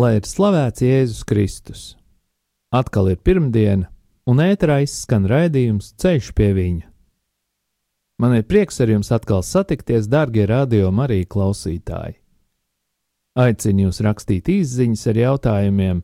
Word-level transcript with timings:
Lai 0.00 0.14
ir 0.16 0.24
slavēts 0.24 0.80
Jēzus 0.80 1.24
Kristus. 1.28 1.80
Atkal 2.72 3.10
ir 3.10 3.18
pirmdiena, 3.20 3.90
un 4.24 4.38
ēterā 4.40 4.78
izskan 4.80 5.26
raidījums 5.28 5.90
Ceļš 6.00 6.30
pie 6.38 6.46
viņa. 6.56 6.86
Man 8.22 8.36
ir 8.38 8.46
prieks 8.48 8.80
ar 8.80 8.92
jums 8.94 9.10
atkal 9.12 9.42
satikties, 9.44 10.08
darbie 10.08 10.46
radio 10.48 10.88
Marija 10.94 11.26
klausītāji. 11.34 12.16
Aicinu 13.44 13.88
jūs 13.88 14.00
rakstīt 14.06 14.48
īsiņas 14.48 15.04
ar 15.12 15.20
jautājumiem 15.20 16.00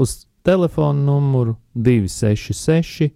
uz 0.00 0.16
telefona 0.46 1.04
numuru 1.10 1.58
266, 1.74 3.10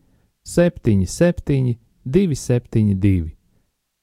77, 0.45 1.73
272, 2.05 3.33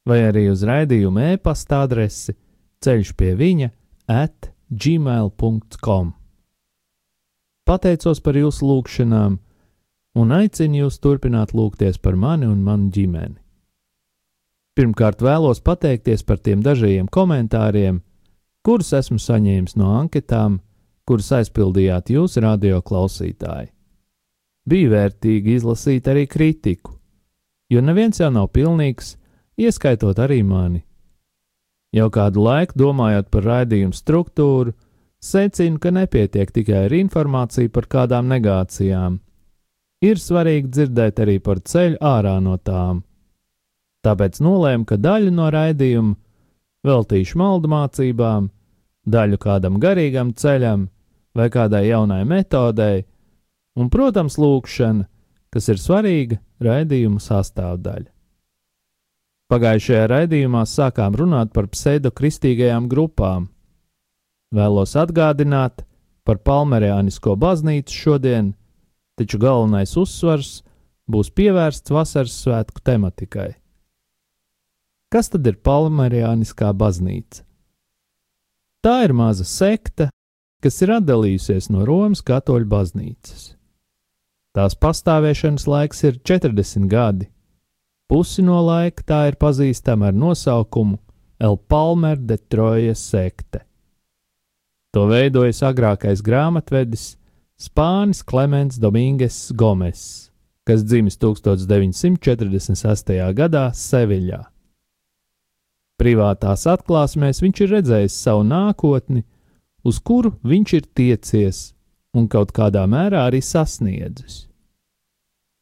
vai 0.10 0.20
arī 0.32 0.48
uz 0.50 0.66
raidījuma 0.66 1.36
e-pasta 1.36 1.84
adresi 1.86 2.34
ceļš 2.82 3.14
pie 3.14 3.36
viņa 3.38 3.72
at 4.10 4.55
gmail.com. 4.76 6.14
Pateicos 7.66 8.22
par 8.22 8.38
jūsu 8.38 8.68
lūgšanām 8.70 9.40
un 10.16 10.36
aicinu 10.36 10.84
jūs 10.84 11.00
turpināt 11.04 11.56
lūgties 11.56 11.98
par 11.98 12.16
mani 12.20 12.48
un 12.48 12.62
manu 12.64 12.92
ģimeni. 12.94 13.40
Pirmkārt, 14.76 15.24
vēlos 15.24 15.62
pateikties 15.64 16.26
par 16.28 16.42
tiem 16.44 16.64
dažajiem 16.64 17.08
komentāriem, 17.08 18.02
kurus 18.66 18.92
esmu 18.98 19.18
saņēmis 19.24 19.78
no 19.80 19.94
anketām, 20.02 20.60
kuras 21.08 21.32
aizpildījāt 21.38 22.12
jūs, 22.12 22.36
radio 22.44 22.82
klausītāji. 22.84 23.72
Bija 24.66 24.92
vērtīgi 24.92 25.56
izlasīt 25.60 26.10
arī 26.12 26.26
kritiku, 26.28 26.98
jo 27.70 27.82
neviens 27.86 28.20
jau 28.20 28.32
nav 28.34 28.50
pilnīgs, 28.52 29.16
ieskaitot 29.62 30.20
arī 30.20 30.42
mani. 30.44 30.84
Jau 31.96 32.10
kādu 32.12 32.44
laiku 32.44 32.76
domājot 32.80 33.30
par 33.32 33.46
raidījumu 33.48 33.96
struktūru, 33.96 34.74
secinu, 35.24 35.80
ka 35.80 35.94
nepietiek 35.96 36.52
tikai 36.52 36.86
ar 36.90 36.96
informāciju 36.96 37.72
par 37.72 37.88
kādām 37.92 38.28
negācijām. 38.34 39.22
Ir 40.04 40.20
svarīgi 40.20 40.74
dzirdēt 40.76 41.22
arī 41.24 41.38
par 41.40 41.62
ceļu 41.64 42.02
ārā 42.04 42.36
no 42.44 42.58
tām. 42.60 43.02
Tāpēc 44.06 44.42
nolēmu, 44.44 44.86
ka 44.86 45.00
daļu 45.02 45.32
no 45.34 45.48
raidījuma 45.54 46.18
veltīšu 46.86 47.40
maldu 47.42 47.72
mācībām, 47.72 48.50
daļu 49.08 49.40
kādam 49.42 49.80
garīgam 49.82 50.34
ceļam 50.36 50.90
vai 51.36 51.48
kādai 51.54 51.88
jaunai 51.88 52.24
metodei, 52.28 53.06
un, 53.80 53.90
protams, 53.90 54.38
lūkšana, 54.42 55.08
kas 55.54 55.72
ir 55.72 55.80
svarīga 55.82 56.42
raidījuma 56.64 57.24
sastāvdaļa. 57.24 58.15
Pagājušajā 59.46 60.06
raidījumā 60.10 60.64
sākām 60.66 61.14
runāt 61.20 61.52
par 61.54 61.68
pseidokristīgajām 61.70 62.88
grupām. 62.90 63.52
Vēlos 64.56 64.96
atgādināt 64.98 65.84
par 66.26 66.40
Palmeriānisko 66.42 67.36
baznīcu 67.38 67.94
šodien, 67.94 68.56
taču 69.20 69.38
galvenais 69.42 69.94
uzsvars 70.02 70.64
būs 71.06 71.30
pievērsts 71.38 71.94
vasaras 71.94 72.40
svētku 72.42 72.82
tematikai. 72.82 73.52
Kas 75.14 75.30
tad 75.30 75.46
ir 75.46 75.60
Palmeriāniskā 75.62 76.72
baznīca? 76.74 77.46
Tā 78.82 78.96
ir 79.06 79.14
maza 79.14 79.46
sekta, 79.46 80.10
kas 80.62 80.82
ir 80.82 80.96
atdalījusies 80.98 81.70
no 81.70 81.86
Romas 81.86 82.26
katoļu 82.26 82.66
baznīcas. 82.70 83.54
Tās 84.58 84.74
pastāvēšanas 84.82 85.70
laiks 85.70 86.02
ir 86.08 86.18
40 86.26 86.90
gadi, 86.90 87.30
Pusi 88.06 88.44
no 88.46 88.60
laika 88.62 89.02
tā 89.02 89.26
ir 89.32 89.36
pazīstama 89.42 90.12
ar 90.12 90.14
nosaukumu 90.14 91.00
El 91.42 91.58
Palmer 91.58 92.20
de 92.22 92.38
Trojas 92.38 93.02
sekte. 93.02 93.66
To 94.94 95.10
veidojas 95.10 95.64
agrākais 95.66 96.22
grāmatvedis 96.24 97.18
Spānis 97.60 98.24
Klimants 98.24 98.78
Domingues 98.80 99.52
Gomes, 99.58 100.32
kas 100.68 100.84
dzimis 100.86 101.18
1946. 101.18 103.34
gadā 103.36 103.72
Seviļā. 103.74 104.46
Privātās 106.00 106.68
atklāsmēs 106.68 107.42
viņš 107.42 107.62
ir 107.64 107.70
redzējis 107.74 108.14
savu 108.28 108.44
nākotni, 108.46 109.24
uz 109.84 110.00
kuru 110.00 110.32
viņš 110.44 110.74
ir 110.78 110.82
tiecies 110.94 111.74
un 112.14 112.28
kaut 112.32 112.52
kādā 112.56 112.88
mērā 112.88 113.26
arī 113.32 113.42
sasniedzis. 113.42 114.55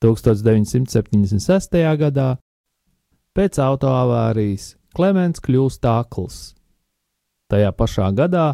1976. 0.03 1.79
gadā 1.97 2.29
pēc 3.37 3.59
autoavārijas 3.63 4.73
Klimants 4.93 5.41
kļūst 5.41 5.85
akls. 5.89 6.41
Tajā 7.49 7.71
pašā 7.73 8.11
gadā 8.17 8.47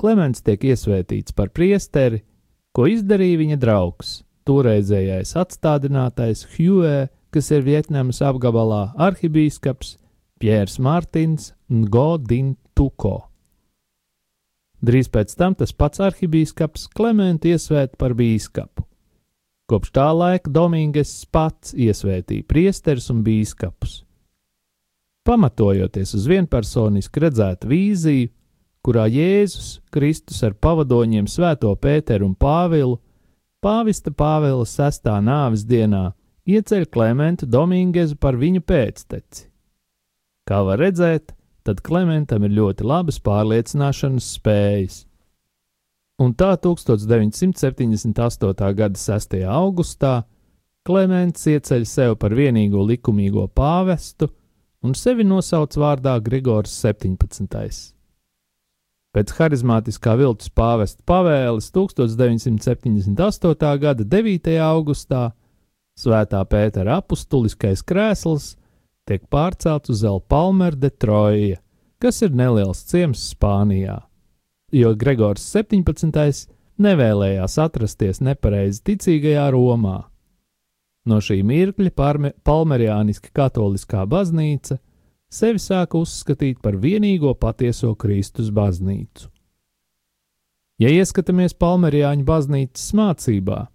Klimants 0.00 0.44
tiek 0.46 0.62
iesvētīts 0.70 1.34
par 1.36 1.50
priesteri, 1.56 2.22
ko 2.76 2.86
izdarīja 2.88 3.40
viņa 3.40 3.58
draugs, 3.60 4.20
toreizējais 4.48 5.34
atstādinātais 5.40 6.44
Hjūē, 6.54 7.08
kas 7.34 7.50
ir 7.54 7.66
Vietnamas 7.66 8.22
apgabalā 8.24 8.92
arhibīskaps 8.98 9.96
Pjērs 10.40 10.78
Mārtiņš 10.82 11.50
Ngodin 11.82 12.54
Tuko. 12.74 13.16
Drīz 14.80 15.10
pēc 15.12 15.34
tam 15.36 15.58
tas 15.58 15.74
pats 15.76 16.00
arhibīskaps 16.00 16.86
Klimants 16.96 17.44
iesvēta 17.50 17.98
par 18.00 18.14
bīskapu. 18.16 18.89
Kopš 19.70 19.92
tā 19.94 20.08
laika 20.10 20.50
Domingas 20.50 21.12
pats 21.30 21.76
iesvētīja 21.78 22.42
priesterus 22.50 23.04
un 23.12 23.20
bīskapus. 23.22 24.00
Pamatojoties 25.22 26.14
uz 26.18 26.24
vienpersoniski 26.26 27.22
redzētu 27.22 27.68
vīziju, 27.70 28.30
kurā 28.82 29.04
Jēzus 29.12 29.76
Kristus 29.94 30.40
ar 30.42 30.56
pavadoņiem 30.58 31.28
Svēto 31.30 31.70
Pēteru 31.78 32.26
un 32.30 32.34
Pāvilu 32.34 32.96
Pāvista 33.62 34.10
Pāvila 34.10 34.64
sestā 34.66 35.18
nāves 35.22 35.62
dienā 35.68 36.14
ieceļ 36.48 36.88
Klementu 36.90 37.46
Domingezu 37.46 38.16
par 38.18 38.40
viņu 38.40 38.64
pēcteci. 38.66 39.44
Kā 40.48 40.62
var 40.66 40.80
redzēt, 40.82 41.36
tad 41.62 41.84
Klementam 41.86 42.48
ir 42.48 42.56
ļoti 42.56 42.88
labas 42.88 43.20
pārliecināšanas 43.22 44.32
spējas 44.40 45.04
un 46.20 46.34
tā 46.36 46.52
1978. 46.60 48.74
gada 48.76 48.98
6. 48.98 49.40
augustā 49.48 50.24
Klimants 50.84 51.46
ieceļ 51.48 51.84
sev 51.88 52.16
par 52.20 52.34
vienīgo 52.36 52.84
likumīgo 52.88 53.48
pāvestu 53.56 54.28
un 54.84 54.94
sevi 54.96 55.24
nosauc 55.28 55.76
vārdā 55.76 56.20
Grigors 56.24 56.72
17. 56.80 57.94
Pēc 59.10 59.32
harizmātiskā 59.36 60.14
viltus 60.20 60.50
pāvesta 60.54 61.02
pavēles 61.08 61.70
1978. 61.74 63.78
gada 63.84 64.02
9. 64.04 64.58
augustā 64.64 65.22
Svētā 66.00 66.40
Pētera 66.48 66.96
apustuliskais 67.00 67.82
krēsls 67.84 68.54
tiek 69.08 69.22
pārcelts 69.28 69.90
uz 69.92 70.04
El 70.06 70.20
Palmer 70.20 70.76
de 70.76 70.90
Troja, 70.90 71.56
kas 72.00 72.22
ir 72.24 72.30
neliels 72.32 72.84
ciems 72.88 73.34
Spānijā 73.34 74.09
jo 74.72 74.92
Gregors 74.94 75.42
17. 75.56 76.46
nevēlējās 76.80 77.56
atrasties 77.62 78.22
nepareizi 78.22 78.82
ticīgajā 78.90 79.48
Romā. 79.54 79.98
No 81.08 81.18
šī 81.24 81.40
mirkļa 81.46 81.92
Palmeriāniska 82.44 83.32
katoliskā 83.34 84.04
baznīca 84.06 84.78
sevi 85.32 85.62
sāka 85.62 85.98
uzskatīt 86.00 86.60
par 86.62 86.76
vienīgo 86.76 87.34
patieso 87.34 87.94
Kristus 87.94 88.50
baznīcu. 88.54 89.28
Ja 90.80 90.88
ieskatāmies 90.88 91.54
Palmeriāņu 91.60 92.24
baznīcas 92.24 92.92
mācībā, 92.96 93.66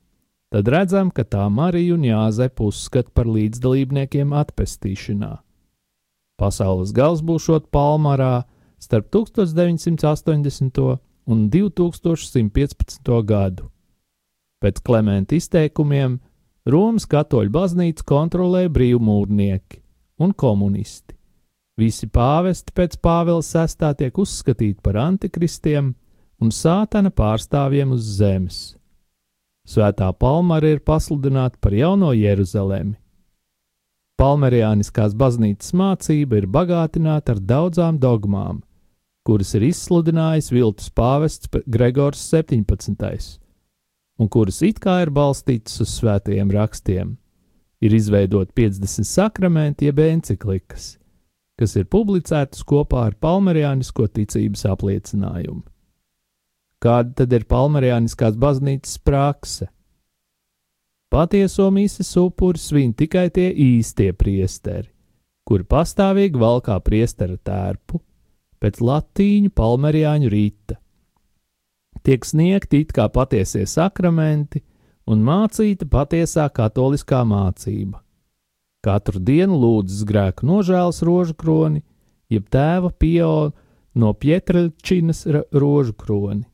tad 0.54 0.70
redzam, 0.74 1.12
ka 1.12 1.26
tā 1.28 1.46
Mariju 1.54 2.00
un 2.00 2.06
Jāzepu 2.08 2.72
uzskata 2.72 3.12
par 3.14 3.30
līdzdalībniekiem 3.30 4.34
atpestīšanā. 4.34 5.36
Pasaules 6.40 6.92
gals 6.96 7.22
būšot 7.24 7.70
Palmarā, 7.72 8.46
starp 8.80 9.10
1980. 9.12 11.00
un 11.26 11.50
2115. 11.50 13.24
gadu. 13.26 13.70
Pēc 14.62 14.82
Klimenta 14.86 15.36
izteikumiem 15.36 16.20
Romas 16.66 17.06
katoļu 17.10 17.50
baznīcu 17.50 18.06
kontrolē 18.06 18.68
brīvmūrnieki 18.70 19.82
un 20.22 20.34
komunisti. 20.34 21.18
Visi 21.78 22.08
pāvesti 22.08 22.72
pēc 22.72 22.96
Pāvila 23.04 23.44
sestā 23.44 23.92
tiek 23.98 24.16
uzskatīti 24.18 24.80
par 24.86 25.02
antikristiem 25.02 25.92
un 26.40 26.54
sātana 26.54 27.12
pārstāvjiem 27.12 27.92
uz 27.92 28.06
zemes, 28.20 28.60
Svētā 29.66 30.12
Palmara 30.14 30.76
ir 30.76 30.84
pasludināta 30.86 31.58
par 31.58 31.74
jauno 31.74 32.12
Jeruzalemi. 32.14 32.94
Palmeriāniskās 34.16 35.16
baznīcas 35.18 35.74
mācība 35.76 36.38
ir 36.40 36.46
bagātināta 36.48 37.34
ar 37.34 37.42
daudzām 37.42 37.98
dogmām, 38.00 38.62
kuras 39.26 39.56
ir 39.58 39.66
izsludinājis 39.66 40.52
viltus 40.54 40.92
pāvests 40.94 41.50
Gregors 41.66 42.22
17. 42.30 43.40
un 44.22 44.30
kuras 44.30 44.62
it 44.62 44.80
kā 44.84 45.00
ir 45.02 45.12
balstītas 45.14 45.82
uz 45.82 45.96
svētajiem 45.98 46.54
rakstiem. 46.54 47.16
Ir 47.82 47.94
izveidot 47.98 48.54
50 48.56 49.06
sakramenti 49.06 49.90
jeb 49.90 50.00
enciklikas, 50.00 50.96
kas 51.60 51.76
ir 51.76 51.90
publicētas 51.92 52.64
kopā 52.64 53.10
ar 53.10 53.18
palmeriānisko 53.20 54.08
ticības 54.14 54.66
apliecinājumu. 54.72 55.66
Kāda 56.86 57.22
tad 57.22 57.34
ir 57.34 57.50
palmeriāniskās 57.50 58.38
baznīcas 58.38 59.00
prakse? 59.02 59.68
Patieso 61.10 61.68
mises 61.74 62.12
upuri 62.20 62.62
svin 62.62 62.94
tikai 62.94 63.30
tie 63.34 63.50
īstie 63.52 64.12
priesteri, 64.14 64.90
kuri 65.48 65.66
pastāvīgi 65.66 66.40
valkā 66.42 66.78
priestera 66.86 67.38
tērpu 67.38 68.05
pēc 68.66 68.82
latīņu 68.82 69.54
palmerijāņu 69.54 70.32
rīta. 70.34 70.80
Tiek 72.06 72.26
sniegti 72.26 72.82
it 72.84 72.94
kā 72.94 73.06
patiesie 73.14 73.66
sakramenti 73.70 74.64
un 75.10 75.22
mācīta 75.26 75.86
patiesā 75.90 76.48
katoliskā 76.54 77.22
mācība. 77.26 78.02
Katru 78.86 79.22
dienu 79.22 79.58
lūdzas 79.58 80.04
grēku 80.06 80.46
nožēlas 80.46 81.02
rožu 81.06 81.34
kroni, 81.38 81.82
jeb 82.30 82.50
tēva 82.54 82.92
pio 82.94 83.54
no 83.98 84.14
Pietraļčinas 84.14 85.26
rožu 85.54 85.96
kroni. 85.98 86.46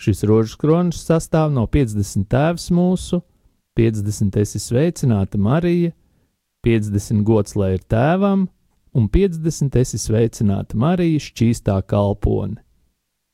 Šis 0.00 0.24
rožu 0.28 0.56
kronis 0.60 1.00
sastāv 1.04 1.52
no 1.52 1.64
50 1.72 2.28
tēvs 2.32 2.68
mūsu, 2.76 3.22
50 3.76 4.36
esi 4.40 4.60
sveicināta 4.60 5.40
Marija, 5.40 5.92
50 6.64 7.24
gods 7.24 7.56
lai 7.56 7.74
ir 7.76 7.84
tēvam, 7.84 8.46
un 8.96 9.08
50 9.12 9.76
esi 9.76 9.98
sveicināta 10.00 10.76
Marija 10.80 11.20
šķīstā 11.20 11.76
kalpone. 11.90 12.62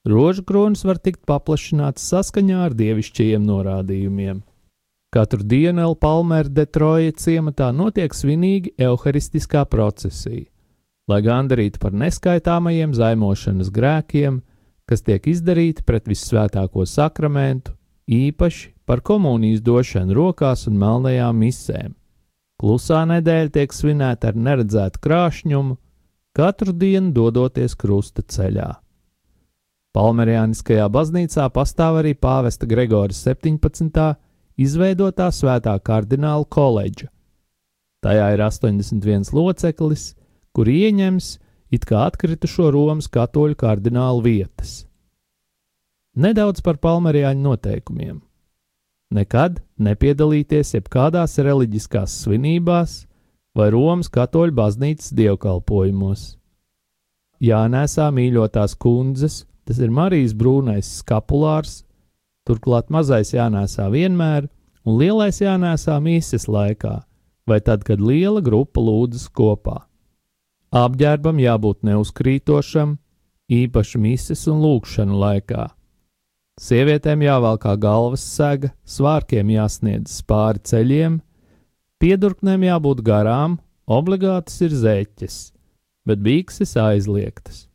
Rožu 0.09 0.43
kronis 0.43 0.83
var 0.83 0.99
tikt 0.99 1.23
paplašināts 1.31 2.09
saskaņā 2.11 2.65
ar 2.67 2.75
dievišķajiem 2.75 3.45
norādījumiem. 3.47 4.41
Katru 5.15 5.45
dienu 5.47 5.85
El 5.85 5.95
Palmer 6.01 6.49
Detroja 6.49 7.13
ciematā 7.15 7.69
notiek 7.77 8.15
svinīgi 8.17 8.73
evaharistiskā 8.81 9.63
procesija, 9.71 10.49
lai 11.07 11.21
gandarītu 11.23 11.79
par 11.79 11.95
neskaitāmajiem 11.95 12.97
zaimošanas 12.97 13.71
grēkiem, 13.71 14.41
kas 14.89 15.07
tiek 15.07 15.29
izdarīti 15.31 15.87
pret 15.87 16.11
vissvētāko 16.11 16.89
sakramentu, 16.89 17.77
īpaši 18.11 18.73
par 18.89 19.05
komunijas 19.07 19.63
došanu 19.63 20.17
rokās 20.17 20.67
un 20.67 20.81
melnajām 20.81 21.39
misēm. 21.45 21.93
Klusā 22.63 23.01
nedēļa 23.11 23.51
tiek 23.57 23.73
svinēta 23.75 24.29
ar 24.31 24.37
neredzētu 24.39 25.01
krāšņumu, 25.03 25.73
katru 26.39 26.71
dienu 26.71 27.11
dodoties 27.11 27.75
krusta 27.75 28.23
ceļā. 28.23 28.69
Palmeriāniskajā 29.99 30.85
baznīcā 30.95 31.49
pastāv 31.51 31.99
arī 32.05 32.13
pāvesta 32.15 32.69
Gregora 32.71 33.11
17. 33.11 33.99
izveidotā 34.63 35.27
svētā 35.35 35.75
kardināla 35.83 36.47
koledža. 36.47 37.11
Tajā 38.07 38.31
ir 38.37 38.47
81 38.47 39.35
loceklis, 39.35 40.13
kur 40.55 40.71
ieņems 40.71 41.35
it 41.75 41.85
kā 41.89 42.07
atkritušo 42.07 42.71
Romas 42.71 43.11
katoļu 43.11 43.59
kardinālu 43.59 44.23
vietas. 44.23 44.85
Nedaudz 46.15 46.63
par 46.63 46.79
palmeriāņu 46.79 47.43
noteikumiem. 47.43 48.23
Nekad 49.13 49.59
nepiedalīties 49.77 50.73
jebkādās 50.73 51.37
reliģiskās 51.45 52.15
svinībās 52.23 53.03
vai 53.59 53.69
Romas 53.75 54.09
katoļu 54.09 54.55
baznīcas 54.57 55.13
dievkalpojumos. 55.19 56.23
Jānēsā 57.43 58.07
mīļotās 58.15 58.77
kundzes, 58.81 59.43
tas 59.69 59.83
ir 59.83 59.93
Marijas 59.93 60.33
brūnais 60.39 60.89
skapulārs, 61.03 61.83
turklāt 62.49 62.89
mazais 62.89 63.35
jānēsā 63.35 63.91
vienmēr, 63.93 64.49
un 64.87 64.97
lielais 65.03 65.43
jānēsā 65.43 65.99
mīses 66.01 66.49
laikā, 66.49 67.03
vai 67.47 67.61
tad, 67.61 67.85
kad 67.85 68.01
liela 68.01 68.41
grupa 68.41 68.81
lūdzas 68.81 69.29
kopā. 69.29 69.83
Apģērbam 70.73 71.37
jābūt 71.43 71.83
neuzkrītošam, 71.85 72.97
īpaši 73.53 74.01
mises 74.01 74.49
un 74.49 74.65
lūkšanu 74.65 75.21
laikā. 75.21 75.69
Sievietēm 76.61 77.23
jāvalkā 77.25 77.79
galvas 77.81 78.23
sega, 78.29 78.75
svārkiem 78.85 79.55
jāsniedz 79.55 80.19
pāri 80.29 80.61
ceļiem, 80.69 81.15
piedurknēm 82.03 82.67
jābūt 82.67 83.01
garām, 83.07 83.57
obligātas 83.89 84.61
ir 84.61 84.75
zeķes, 84.77 85.37
bet 86.05 86.21
bikses 86.21 86.77
aizliegtas. 86.77 87.67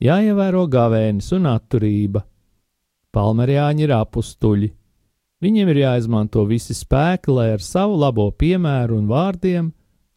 Jāievēro 0.00 0.64
gavēnis 0.72 1.28
un 1.36 1.48
atturība. 1.52 2.24
Palmerijāņi 3.12 3.84
ir 3.84 3.92
apustuļi. 3.96 4.70
Viņiem 5.44 5.68
ir 5.72 5.82
jāizmanto 5.82 6.44
visi 6.48 6.72
spēki, 6.76 7.32
lai 7.32 7.50
ar 7.54 7.64
savu 7.64 7.96
labo 8.00 8.30
piemēru 8.32 8.96
un 8.96 9.08
vārdiem 9.08 9.70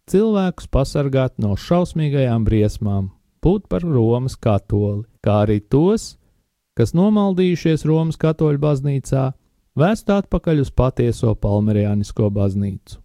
cilvēkus 0.09 0.67
pasargātu 0.71 1.43
no 1.43 1.57
šausmīgajām 1.59 2.47
briesmām, 2.47 3.11
būt 3.43 3.67
par 3.67 3.83
Romas 3.83 4.39
katoli, 4.39 5.03
kā 5.23 5.43
arī 5.43 5.59
tos, 5.59 6.15
kas 6.79 6.95
nomaldījušies 6.95 7.83
Romas 7.89 8.15
katoļu 8.15 8.61
baznīcā, 8.63 9.25
vēst 9.75 10.11
atpakaļ 10.15 10.61
uz 10.63 10.69
patieso 10.71 11.33
palmeriānisko 11.35 12.29
baznīcu. 12.31 13.01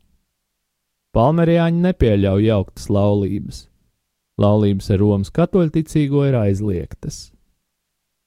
Palmeriāņi 1.15 1.82
nepieļauj 1.82 2.47
jauktas 2.49 2.87
laulības. 2.91 3.65
Laulības 4.38 4.91
ar 4.94 5.00
Romas 5.03 5.31
katoļticīgo 5.35 6.23
ir 6.29 6.38
aizliegtas. 6.38 7.19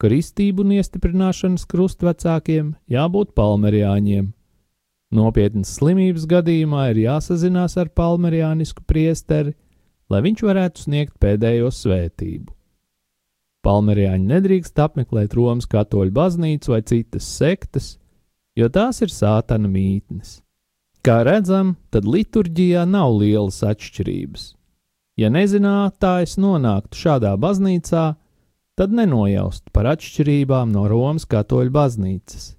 Kristību 0.04 0.64
un 0.64 0.76
iestiprināšanas 0.78 1.64
krustvecākiem 1.72 2.76
jābūt 2.92 3.32
palmeriāņiem. 3.36 4.30
Nopietnas 5.16 5.72
slimības 5.80 6.28
gadījumā 6.28 6.90
ir 6.92 7.02
jāsazinās 7.06 7.80
ar 7.80 7.90
palmeriānisku 7.96 8.84
priesteri, 8.88 9.56
lai 10.12 10.22
viņš 10.28 10.44
varētu 10.44 10.84
sniegt 10.84 11.16
pēdējo 11.24 11.72
svētību. 11.72 12.57
Palmerijāņi 13.68 14.30
nedrīkst 14.32 14.80
apmeklēt 14.80 15.36
Romas 15.36 15.68
katoļu 15.68 16.14
baznīcu 16.16 16.72
vai 16.72 16.82
citas 16.88 17.28
sektas, 17.28 17.96
jo 18.56 18.70
tās 18.72 19.02
ir 19.04 19.12
sātana 19.12 19.68
mītnes. 19.68 20.38
Kā 21.04 21.22
redzam, 21.28 21.76
tad 21.92 22.08
liturģijā 22.08 22.86
nav 22.88 23.20
lielas 23.20 23.60
atšķirības. 23.68 24.54
Ja 25.18 25.32
nezinātājs 25.34 26.38
nonāktu 26.40 27.00
šādā 27.00 27.34
baznīcā, 27.42 28.06
tad 28.78 28.94
nenojaustu 28.94 29.74
par 29.74 29.90
atšķirībām 29.96 30.72
no 30.72 30.86
Romas 30.88 31.26
katoļu 31.30 31.74
baznīcas. 31.74 32.52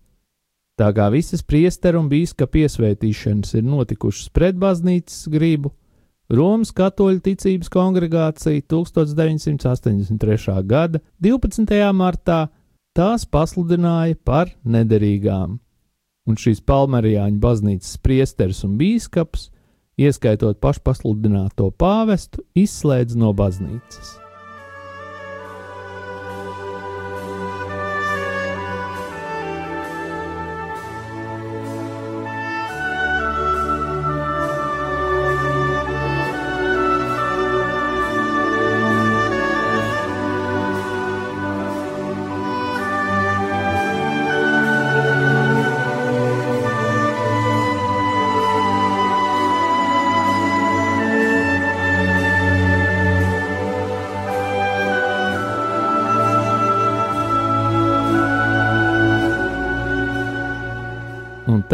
Tā 0.79 0.89
kā 0.95 1.09
visas 1.11 1.43
priesteru 1.43 2.05
un 2.05 2.09
bīskapa 2.11 2.65
iesvētīšanas 2.65 3.57
ir 3.59 3.65
notikušas 3.67 4.29
pret 4.35 4.59
baznīcas 4.59 5.25
gribu, 5.31 5.73
Romas 6.29 6.75
katoļu 6.77 7.23
ticības 7.25 7.71
kongregācija 7.73 8.61
1983. 8.69 10.59
gada 10.69 11.01
12. 11.25 11.79
martā 11.97 12.41
tās 12.93 13.25
pasludināja 13.25 14.19
par 14.29 14.53
nederīgām, 14.61 15.57
un 16.29 16.37
šīs 16.37 16.61
Palmerijāņu 16.69 17.41
baznīcas 17.41 17.97
priesteris 18.05 18.61
un 18.69 18.77
bīskaps, 18.77 19.49
ieskaitot 19.97 20.61
pašpasludināto 20.61 21.73
pāvestu, 21.81 22.45
izslēdz 22.53 23.17
no 23.17 23.33
baznīcas. 23.33 24.28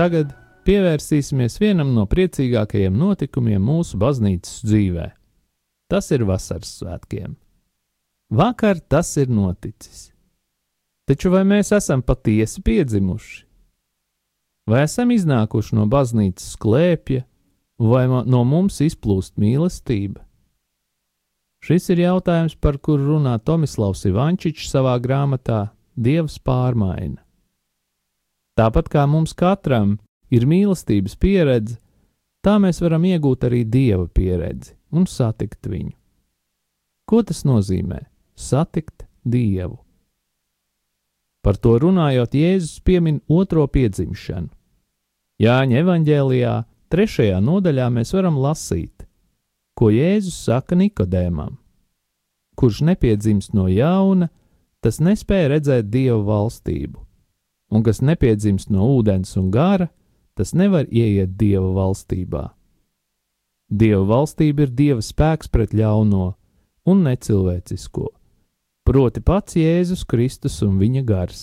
Tagad 0.04 0.34
pievērsīsimies 0.68 1.56
vienam 1.62 1.94
no 1.96 2.04
priecīgākajiem 2.10 2.96
notikumiem 2.98 3.62
mūsu 3.64 3.96
baznīcas 4.00 4.60
dzīvē. 4.66 5.06
Tas 5.88 6.10
ir 6.12 6.26
vasaras 6.28 6.74
svētkiem. 6.80 7.36
Vakar 8.34 8.80
tas 8.80 9.14
ir 9.20 9.32
noticis. 9.32 10.10
Taču 11.08 11.32
vai 11.32 11.44
mēs 11.48 11.72
esam 11.76 12.02
patiesi 12.04 12.60
piedzimuši? 12.64 13.44
Vai 14.68 14.84
esam 14.84 15.12
iznākuši 15.12 15.76
no 15.76 15.84
baznīcas 15.88 16.54
sklēpja, 16.56 17.24
vai 17.80 18.04
no 18.08 18.44
mums 18.48 18.80
izplūst 18.84 19.36
mīlestība? 19.40 20.24
Šis 21.64 21.88
ir 21.92 22.04
jautājums, 22.04 22.56
par 22.60 22.76
kuru 22.76 23.14
runā 23.14 23.38
Tomislavs 23.40 24.04
Ivančičs 24.08 24.68
savā 24.72 24.98
grāmatā 25.00 25.70
Dievs 25.96 26.36
pārmaina. 26.44 27.23
Tāpat 28.54 28.88
kā 28.92 29.04
mums 29.10 29.34
katram 29.34 29.96
ir 30.30 30.46
mīlestības 30.46 31.16
pieredze, 31.18 31.78
tā 32.44 32.58
mēs 32.62 32.80
varam 32.84 33.04
iegūt 33.08 33.48
arī 33.48 33.64
dieva 33.66 34.06
pieredzi 34.06 34.76
un 34.94 35.08
satikt 35.10 35.66
viņu. 35.66 35.94
Ko 37.04 37.22
tas 37.26 37.42
nozīmē? 37.44 38.04
Satikt 38.34 39.04
dievu. 39.24 39.78
Par 41.44 41.58
to 41.60 41.74
runājot, 41.76 42.32
Jēzus 42.32 42.80
piemin 42.80 43.20
otro 43.28 43.66
piedzimšanu. 43.68 44.48
Jāņa 45.42 45.82
evanģēlijā, 45.82 46.54
trešajā 46.94 47.40
nodaļā 47.44 47.90
mēs 47.92 48.14
varam 48.16 48.38
lasīt, 48.40 49.04
ko 49.76 49.90
Jēzus 49.92 50.38
saka 50.46 50.78
Nikodēmam. 50.78 51.58
Kurš 52.56 52.84
nepiedzimst 52.88 53.52
no 53.52 53.66
jauna, 53.68 54.30
tas 54.80 55.02
nespēja 55.02 55.50
redzēt 55.56 55.90
dievu 55.90 56.22
valstību, 56.30 57.02
un 57.74 57.82
kas 57.82 58.00
nepiedzimst 58.00 58.70
no 58.70 58.86
ūdens 58.94 59.34
un 59.40 59.50
gara, 59.50 59.90
tas 60.38 60.54
nevar 60.54 60.86
ieiet 60.90 61.34
dieva 61.38 61.74
valstībā. 61.74 62.48
Dieva 63.70 64.04
valstība 64.06 64.68
ir 64.68 64.76
dieva 64.78 65.02
spēks 65.02 65.50
pret 65.50 65.74
ļauno 65.74 66.34
un 66.86 67.08
necilvēcisko 67.08 68.12
proti 68.84 69.22
pats 69.24 69.56
Jēzus 69.56 70.04
Kristus 70.04 70.60
un 70.64 70.76
viņa 70.78 71.02
gars. 71.08 71.42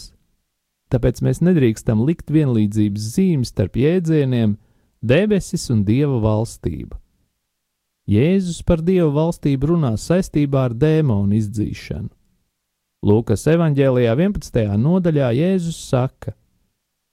Tāpēc 0.93 1.21
mēs 1.25 1.41
nedrīkstam 1.41 2.03
likt 2.05 2.29
vienlīdzības 2.29 3.07
zīmes 3.15 3.53
starp 3.53 3.79
jēdzieniem 3.81 4.57
debesis 5.01 5.69
un 5.73 5.85
dieva 5.87 6.19
valstība. 6.21 6.99
Jēzus 8.11 8.61
par 8.67 8.83
dieva 8.85 9.09
valstību 9.15 9.71
runā 9.71 9.93
saistībā 9.97 10.67
ar 10.69 10.75
dēmonu 10.77 11.37
izdzīšanu. 11.37 12.11
Lūkas 13.01 13.47
evanģēlijā 13.49 14.11
11. 14.13 14.75
nodaļā 14.77 15.31
Jēzus 15.33 15.79
saka: 15.89 16.35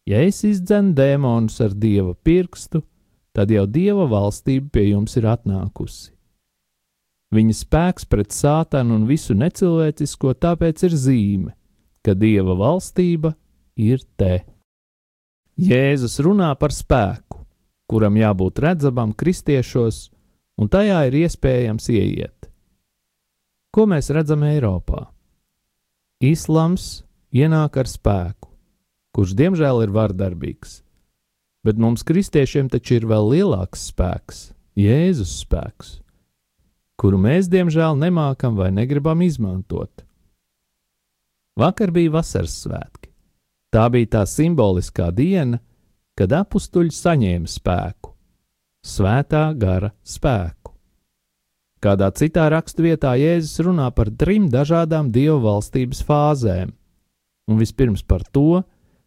Ja 0.04 0.20
es 0.20 0.42
izdzenu 0.44 0.92
dēmonus 0.92 1.56
ar 1.64 1.72
dieva 1.72 2.12
pirkstu, 2.12 2.82
tad 3.32 3.48
jau 3.48 3.64
dieva 3.64 4.04
valstība 4.10 4.68
pie 4.76 4.84
jums 4.90 5.16
ir 5.16 5.30
atnākusi. 5.32 6.12
Viņa 7.32 7.56
spēks 7.56 8.04
pret 8.04 8.36
sātanu 8.36 9.00
un 9.00 9.08
visu 9.08 9.32
necilvēcisko 9.36 10.36
tāpēc 10.36 10.84
ir 10.90 11.00
zīme, 11.08 11.56
ka 12.04 12.12
dieva 12.12 12.52
valstība 12.56 13.32
ir 13.80 14.04
te. 14.20 14.44
Jēzus 15.56 16.20
runā 16.20 16.52
par 16.60 16.72
spēku, 16.72 17.46
kuram 17.88 18.20
jābūt 18.20 18.60
redzamam 18.60 19.16
kristiešos, 19.16 20.08
un 20.60 20.68
tajā 20.68 21.06
ir 21.08 21.22
iespējams 21.24 21.94
ieiet. 21.96 22.52
Ko 23.72 23.88
mēs 23.88 24.12
redzam 24.12 24.44
Eiropā? 24.44 25.08
Islams 26.24 27.04
ienāk 27.34 27.78
ar 27.78 27.88
spēku, 27.90 28.50
kurš 29.14 29.36
diemžēl 29.38 29.84
ir 29.84 29.94
vardarbīgs, 29.94 30.82
bet 31.64 31.78
mums, 31.78 32.02
kristiešiem, 32.02 32.68
taču 32.72 32.98
ir 32.98 33.06
vēl 33.06 33.32
lielāks 33.36 33.88
spēks- 33.92 34.52
Jēzus 34.88 35.40
spēks 35.44 35.98
kuru 36.98 37.18
mēs 37.22 37.46
diemžēl 37.50 37.96
nemākam 37.98 38.58
vai 38.58 38.72
negribam 38.74 39.22
izmantot. 39.22 40.02
Vakar 41.58 41.92
bija 41.94 42.16
vasaras 42.18 42.56
svētki. 42.64 43.12
Tā 43.74 43.84
bija 43.92 44.10
tā 44.18 44.22
simboliskā 44.26 45.10
diena, 45.14 45.60
kad 46.18 46.32
apstuļi 46.34 46.94
saņēma 46.94 47.50
spēku, 47.50 48.14
svētā 48.82 49.44
gara 49.58 49.92
spēku. 50.02 50.72
Kādā 51.84 52.08
citā 52.10 52.48
raksturvietā 52.50 53.12
Jēzus 53.20 53.62
runā 53.66 53.90
par 53.94 54.10
trim 54.10 54.48
dažādām 54.50 55.12
dievu 55.14 55.38
valstības 55.44 56.02
fāzēm, 56.06 56.72
un 57.48 57.60
vispirms 57.60 58.02
par 58.02 58.26
to, 58.34 58.64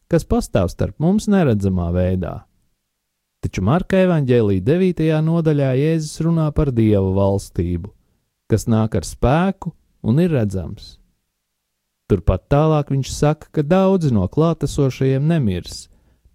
kas 0.07 0.23
pastāv 0.27 0.71
starp 0.71 0.95
mums 1.03 1.27
neredzamā 1.31 1.89
veidā 1.95 2.39
Taču 3.41 3.63
Marka 3.65 3.97
evanģēlīja 4.05 4.61
9. 4.67 5.07
nodaļā 5.25 5.71
Jēzus 5.73 6.19
runā 6.21 6.43
par 6.53 6.69
Dieva 6.77 7.07
valstību, 7.15 7.89
kas 8.45 8.67
nāk 8.69 8.99
ar 8.99 9.07
spēku 9.07 9.71
un 10.05 10.19
ir 10.21 10.29
redzams. 10.35 10.99
Turpat 12.05 12.43
tālāk 12.53 12.91
viņš 12.93 13.09
saka, 13.15 13.49
ka 13.49 13.63
daudzi 13.65 14.11
no 14.13 14.27
klātesošajiem 14.29 15.25
nemirs, 15.25 15.87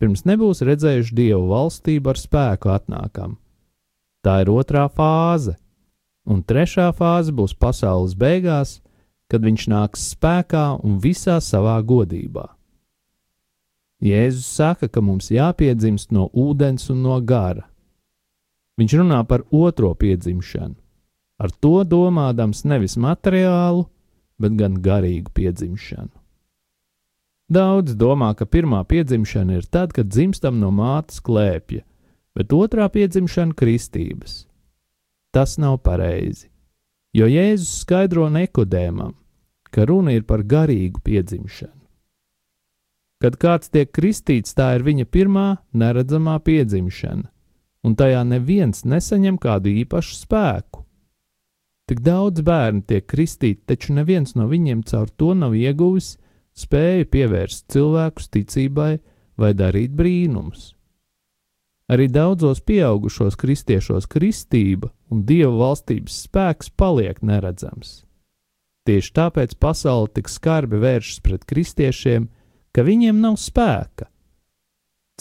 pirms 0.02 0.24
nebūs 0.26 0.64
redzējuši 0.66 1.14
Dievu 1.14 1.46
valstību 1.52 2.10
ar 2.10 2.18
spēku 2.18 2.74
atnākam. 2.74 3.38
Tā 4.26 4.40
ir 4.42 4.50
otrā 4.50 4.88
fāze, 4.90 5.54
un 6.26 6.42
trešā 6.42 6.90
fāze 6.96 7.32
būs 7.32 7.54
pasaules 7.54 8.16
beigās, 8.18 8.80
kad 9.30 9.42
viņš 9.46 9.68
nāks 9.70 10.10
spēkā 10.12 10.66
un 10.84 10.98
visā 11.02 11.38
savā 11.42 11.78
godībā. 11.82 12.46
Jēzus 14.02 14.46
saka, 14.58 14.90
ka 14.92 15.00
mums 15.00 15.30
jāpiedzimst 15.32 16.12
no 16.12 16.28
ūdens 16.34 16.90
un 16.92 17.02
no 17.06 17.16
gara. 17.24 17.64
Viņš 18.76 18.98
runā 19.00 19.22
par 19.24 19.46
otro 19.50 19.94
piedzimšanu, 19.96 20.76
ar 21.40 21.50
to 21.64 21.80
domādams 21.88 22.66
nevis 22.68 22.98
materiālu, 23.00 23.86
bet 24.38 24.56
gan 24.60 24.76
garīgu 24.84 25.32
piedzimšanu. 25.32 26.12
Daudz 27.46 27.94
domā, 27.94 28.34
ka 28.34 28.44
pirmā 28.44 28.82
piedzimšana 28.84 29.60
ir 29.60 29.66
tad, 29.70 29.94
kad 29.94 30.10
dzimstam 30.10 30.58
no 30.60 30.72
mātes 30.74 31.22
klēpja, 31.22 31.84
bet 32.34 32.52
otrā 32.52 32.88
piedzimšana- 32.90 33.54
kristības. 33.60 34.44
Tas 35.36 35.58
nav 35.60 35.82
pareizi, 35.84 36.46
jo 37.12 37.26
Jēzus 37.28 37.82
skaidro 37.82 38.30
nekodēmam, 38.32 39.10
ka 39.68 39.84
runa 39.84 40.14
ir 40.16 40.22
par 40.24 40.40
garīgu 40.48 41.02
piedzimšanu. 41.04 41.82
Kad 43.20 43.36
kāds 43.42 43.68
tiek 43.68 43.90
kristīts, 43.92 44.54
tā 44.56 44.70
ir 44.78 44.84
viņa 44.86 45.04
pirmā 45.12 45.44
neredzamā 45.76 46.38
piedzimšana, 46.46 47.28
un 47.84 47.96
tajā 48.00 48.22
neviens 48.24 48.80
nesaņem 48.88 49.36
kādu 49.36 49.74
īpašu 49.82 50.16
spēku. 50.22 50.86
Tik 51.84 52.00
daudz 52.00 52.40
bērnu 52.40 52.86
tiek 52.88 53.04
kristīti, 53.04 53.60
taču 53.68 53.92
neviens 53.92 54.32
no 54.40 54.48
viņiem 54.48 54.86
caur 54.88 55.12
to 55.20 55.34
nav 55.36 55.52
ieguvis 55.52 56.14
spēju 56.56 57.10
pievērst 57.12 57.68
cilvēkus 57.76 58.32
ticībai 58.32 58.94
vai 59.36 59.52
darīt 59.52 59.92
brīnumus. 59.92 60.75
Arī 61.86 62.08
daudzos 62.10 62.58
pieaugušos 62.66 63.36
kristiešos 63.38 64.08
kristība 64.10 64.90
un 65.10 65.22
dieva 65.26 65.52
valstības 65.54 66.16
spēks 66.26 66.72
paliek 66.74 67.20
neredzams. 67.22 68.00
Tieši 68.86 69.12
tāpēc 69.14 69.54
pasaule 69.62 70.10
tik 70.14 70.30
skarbi 70.30 70.80
vēršas 70.82 71.22
pret 71.22 71.46
kristiešiem, 71.46 72.26
ka 72.74 72.82
viņiem 72.86 73.22
nav 73.22 73.38
spēka. 73.38 74.08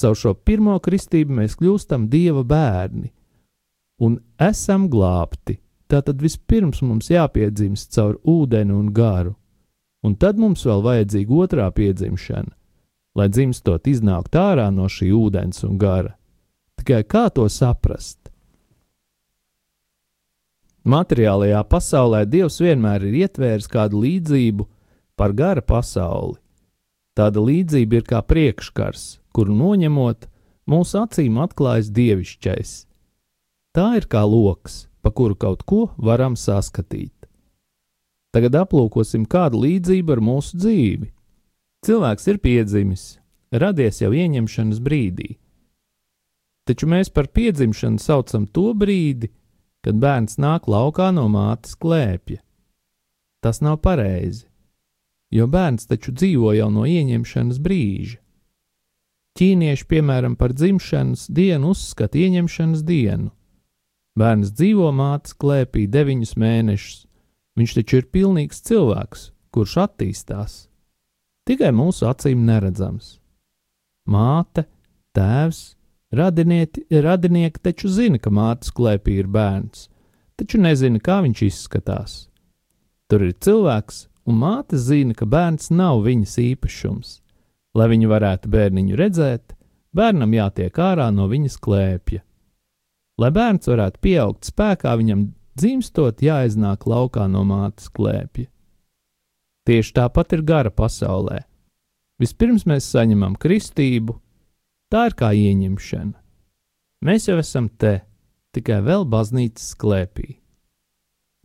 Caur 0.02 0.18
šo 0.18 0.34
pirmo 0.34 0.80
kristību 0.82 1.38
mēs 1.38 1.56
kļūstam 1.60 2.10
dieva 2.10 2.44
bērni 2.44 3.14
un 4.02 4.18
esam 4.42 4.90
glābti. 4.92 5.60
Tātad 5.86 6.18
vispirms 6.20 6.82
mums 6.82 7.12
jāpiedzimst 7.14 7.94
caur 7.94 8.18
ūdeni 8.26 8.74
un 8.74 8.90
garu, 8.94 9.36
un 10.04 10.16
tad 10.18 10.42
mums 10.42 10.66
vēl 10.66 10.82
vajadzīga 10.82 11.42
otrā 11.46 11.68
piedzimšana, 11.78 12.52
lai 13.16 13.28
dzimstot 13.30 13.86
iznākt 13.88 14.34
ārā 14.34 14.72
no 14.74 14.90
šī 14.90 15.12
ūdens 15.14 15.62
un 15.70 15.78
gara. 15.78 16.16
Tikai 16.86 17.02
kā 17.10 17.26
to 17.34 17.50
saprast? 17.50 18.20
Materiālajā 20.86 21.64
pasaulē 21.66 22.22
Dievs 22.30 22.60
vienmēr 22.62 23.08
ir 23.10 23.24
ietvēris 23.26 23.66
kādu 23.66 24.04
līdzību 24.04 24.68
par 25.18 25.34
gara 25.34 25.64
pasauli, 25.66 26.38
Tāda 27.16 27.40
līdzība 27.40 28.02
ir 28.02 28.04
kā 28.10 28.20
priekškars, 28.28 29.04
kuru 29.32 29.54
noņemot, 29.56 30.26
mūsu 30.68 30.98
acīm 31.00 31.38
atklājas 31.40 31.88
dievišķais. 31.96 32.74
Tā 33.76 33.86
ir 34.02 34.08
kā 34.12 34.26
loks, 34.28 34.90
pa 35.00 35.14
kuru 35.16 35.38
kaut 35.40 35.64
ko 35.64 35.86
varam 35.96 36.36
saskatīt. 36.36 37.14
Tagad 38.36 38.58
aplūkosim 38.66 39.24
kādu 39.32 39.64
līdzību 39.64 40.12
ar 40.12 40.24
mūsu 40.28 40.60
dzīvi. 40.60 41.08
Cilvēks 41.88 42.28
ir 42.34 42.42
piedzimis, 42.44 43.06
radies 43.64 44.02
jau 44.04 44.12
ieņemšanas 44.12 44.84
brīdī. 44.84 45.38
Taču 46.66 46.90
mēs 46.90 47.12
par 47.14 47.30
piedzimšanu 47.30 48.02
saucam 48.02 48.48
to 48.48 48.72
brīdi, 48.74 49.30
kad 49.86 50.02
bērns 50.02 50.40
nāk 50.42 50.66
laukā 50.72 51.12
no 51.14 51.28
mātes 51.30 51.78
klēpja. 51.78 52.42
Tas 53.46 53.62
nav 53.62 53.78
pareizi 53.86 54.48
jo 55.36 55.48
bērns 55.48 55.90
taču 55.90 56.14
dzīvo 56.16 56.54
jau 56.56 56.70
no 56.72 56.86
ieņemšanas 56.88 57.60
brīža. 57.64 58.20
Ķīnieši, 59.36 59.88
piemēram, 59.92 60.38
par 60.40 60.54
dzimšanas 60.56 61.26
dienu 61.28 61.74
uzskata 61.74 62.22
ieņemšanas 62.22 62.86
dienu. 62.88 63.34
Bērns 64.16 64.54
dzīvo 64.56 64.94
mātes 64.96 65.36
klēpī 65.36 65.90
deviņus 65.92 66.38
mēnešus, 66.40 67.02
viņš 67.60 67.74
taču 67.80 68.00
ir 68.00 68.08
pilnīgs 68.16 68.64
cilvēks, 68.64 69.26
kurš 69.52 69.76
attīstās. 69.84 70.56
Tikai 71.46 71.74
mūsu 71.76 72.08
acīm 72.08 72.48
neredzams. 72.48 73.18
Māte 74.08 74.70
Tēvs, 75.16 75.75
radinieki, 76.18 76.86
radinieki 76.92 77.62
taču 77.64 77.90
zina, 77.92 78.20
ka 78.22 78.32
mātes 78.34 78.74
klēpī 78.76 79.20
ir 79.22 79.30
bērns, 79.32 79.88
taču 80.40 80.60
nezina, 80.62 81.02
kā 81.04 81.22
viņš 81.26 81.44
izskatās. 81.48 82.18
Tur 83.12 83.28
ir 83.28 83.36
cilvēks, 83.38 84.06
un 84.26 84.40
māte 84.42 84.80
zina, 84.82 85.14
ka 85.14 85.28
bērns 85.30 85.70
nav 85.70 86.02
viņas 86.06 86.38
īpašums. 86.42 87.20
Lai 87.76 87.90
viņa 87.92 88.10
varētu 88.10 88.50
bērniņu 88.50 88.98
redzēt, 88.98 89.56
bērnam 89.96 90.34
jātiek 90.34 90.80
ārā 90.80 91.10
no 91.14 91.28
viņas 91.32 91.58
klēpja. 91.62 92.24
Lai 93.20 93.32
bērns 93.32 93.70
varētu 93.70 94.02
pieaugt 94.04 94.48
spēkā, 94.50 94.96
viņam 95.00 95.28
dzimstot 95.56 96.24
jāiznāk 96.24 96.88
laukā 96.88 97.28
no 97.32 97.46
mātes 97.48 97.88
klēpja. 97.94 98.50
Tieši 99.66 99.96
tāpat 99.98 100.36
ir 100.36 100.44
gara 100.46 100.72
pasaulē. 100.72 101.44
Vispirms 102.22 102.68
mēs 102.70 102.88
saņemam 102.92 103.36
kristību, 103.40 104.18
tā 104.94 105.08
ir 105.10 105.18
kā 105.18 105.32
ieņemšana. 105.36 106.16
Mēs 107.06 107.28
jau 107.30 107.38
esam 107.42 107.70
te, 107.70 108.00
tikai 108.56 108.82
vēl 108.86 109.06
baznīcas 109.10 109.76
klēpī. 109.80 110.40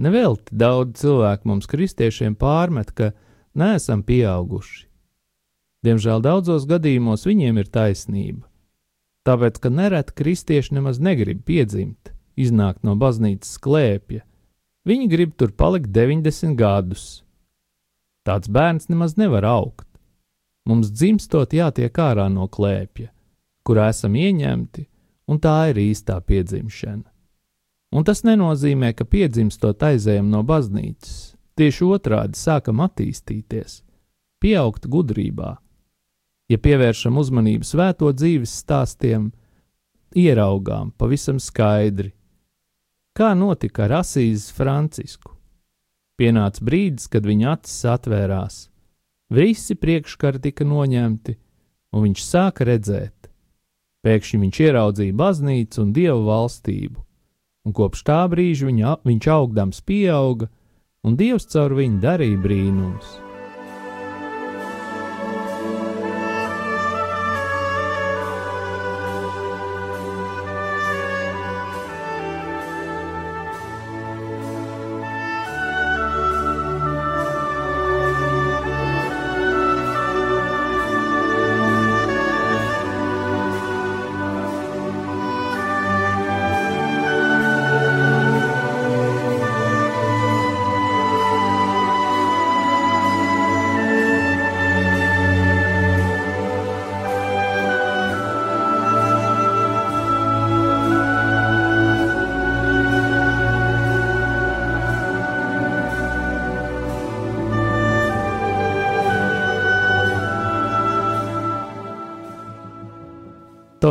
Nevelti 0.00 0.56
daudz 0.56 1.02
cilvēku 1.02 1.49
mums, 1.50 1.68
kristiešiem, 1.68 2.37
pārmet, 2.40 2.94
ka 2.97 3.11
neesam 3.59 4.00
pieauguši. 4.06 4.87
Diemžēl 5.85 6.23
daudzos 6.25 6.64
gadījumos 6.68 7.26
viņiem 7.28 7.61
ir 7.61 7.68
taisnība. 7.73 8.47
Tāpēc, 9.28 9.61
ka 9.61 9.68
nereti 9.73 10.16
kristieši 10.16 10.76
nemaz 10.76 11.00
negrib 11.00 11.42
piedzimt, 11.44 12.14
iznākt 12.40 12.85
no 12.85 12.97
baznīcas 13.00 13.59
klēpja, 13.61 14.25
viņi 14.88 15.09
grib 15.12 15.37
tur 15.37 15.52
palikt 15.52 15.92
90 15.92 16.56
gadus. 16.56 17.23
Tāds 18.25 18.49
bērns 18.52 18.88
nemaz 18.88 19.16
nevar 19.20 19.44
augt. 19.49 19.87
Mums 20.68 20.92
dzimstot 20.92 21.52
jātiek 21.56 21.97
ārā 22.00 22.28
no 22.32 22.47
klēpja, 22.49 23.11
kurā 23.66 23.88
esam 23.92 24.16
ieņemti, 24.16 24.86
un 25.30 25.40
tā 25.42 25.70
ir 25.70 25.80
īstā 25.82 26.18
piedzimšana. 26.26 27.06
Un 27.90 28.06
tas 28.06 28.22
nenozīmē, 28.22 28.92
ka 28.94 29.04
piedzimstot 29.04 29.82
aizējam 29.82 30.30
no 30.30 30.44
baznīcas. 30.46 31.34
Tieši 31.58 31.88
otrādi 31.90 32.38
sākam 32.38 32.80
attīstīties, 32.84 33.80
pieaugt 34.40 34.86
gudrībā. 34.88 35.56
Ja 36.50 36.58
pievēršam 36.58 37.18
uzmanību 37.20 37.66
svēto 37.66 38.10
dzīves 38.14 38.54
stāstiem, 38.62 39.28
ieraugām 40.16 40.90
pavisam 40.98 41.38
skaidri, 41.42 42.12
kā 43.14 43.34
notika 43.38 43.84
ar 43.86 44.00
Asīzes 44.00 44.50
Francisku. 44.54 45.34
Pienāca 46.18 46.64
brīdis, 46.64 47.08
kad 47.10 47.26
viņa 47.26 47.54
acis 47.54 47.84
atvērās, 47.90 48.56
visi 49.34 49.76
priekškari 49.78 50.42
tika 50.46 50.66
noņemti, 50.66 51.36
un 51.94 52.06
viņš 52.06 52.24
sāka 52.26 52.66
redzēt. 52.68 53.29
Pēkšņi 54.07 54.42
viņš 54.47 54.64
ieraudzīja 54.66 55.21
baznīcu 55.21 55.85
un 55.85 55.95
dievu 55.97 56.26
valstību 56.28 57.07
un 57.66 57.76
kopš 57.76 58.04
tā 58.09 58.21
brīža 58.33 58.69
viņa, 58.71 58.95
viņš 59.07 59.30
augdams 59.35 59.83
pieauga, 59.87 60.49
un 61.04 61.16
Dievs 61.21 61.49
caur 61.52 61.76
viņu 61.78 62.00
darīja 62.04 62.40
brīnumus. 62.45 63.19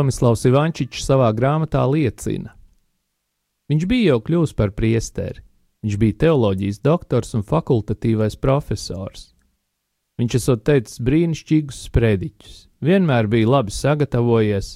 Tomislavs 0.00 0.46
Ivančičs 0.48 1.04
savā 1.04 1.26
grāmatā 1.36 1.82
liecina. 1.84 2.54
Viņš 3.68 3.82
bija 3.84 4.14
jau 4.14 4.20
kļuvis 4.24 4.54
par 4.56 4.70
priesteri, 4.72 5.42
viņš 5.84 5.96
bija 6.00 6.16
teoloģijas 6.22 6.78
doktors 6.80 7.34
un 7.36 7.42
fakultatīvais 7.44 8.38
profesors. 8.40 9.34
Viņš 10.16 10.36
esot 10.38 10.62
teicis 10.64 11.02
brīnišķīgus 11.04 11.82
sprediķus, 11.90 12.54
vienmēr 12.80 13.28
bija 13.28 13.50
labi 13.58 13.76
sagatavojies 13.76 14.70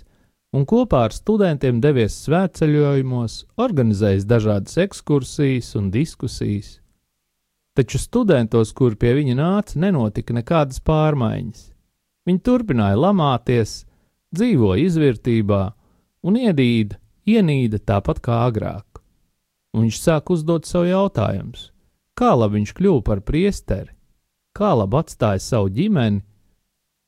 un 0.52 0.68
kopā 0.68 1.06
ar 1.08 1.16
studentiem 1.16 1.80
devies 1.80 2.18
svētceļojumos, 2.26 3.38
organizējis 3.56 4.28
dažādas 4.28 4.76
ekskursijas 4.84 5.72
un 5.80 5.88
diskusijas. 5.94 6.82
Taču 7.72 7.96
studentos, 7.98 8.76
kur 8.76 9.00
pie 9.00 9.16
viņa 9.22 9.40
nāca, 9.40 9.80
nenotika 9.80 10.36
nekādas 10.36 10.84
pārmaiņas. 10.84 11.70
Viņi 12.28 12.44
turpināja 12.44 13.00
lamāties, 13.08 13.86
dzīvoja 14.36 14.84
izvērtībā 14.84 15.62
un 16.24 16.38
iedīda, 16.40 16.98
ienīda 17.26 17.80
tāpat 17.80 18.20
kā 18.24 18.44
agrāk. 18.48 19.00
Un 19.74 19.86
viņš 19.86 19.98
sāk 20.00 20.30
uzdot 20.30 20.68
sev 20.68 20.86
jautājumus, 20.86 21.70
kā 22.18 22.34
labi 22.36 22.60
viņš 22.60 22.74
kļuva 22.78 23.02
par 23.06 23.24
priesteri, 23.26 23.90
kā 24.54 24.70
labi 24.78 25.00
atstāja 25.00 25.42
savu 25.42 25.72
ģimeni, 25.74 26.22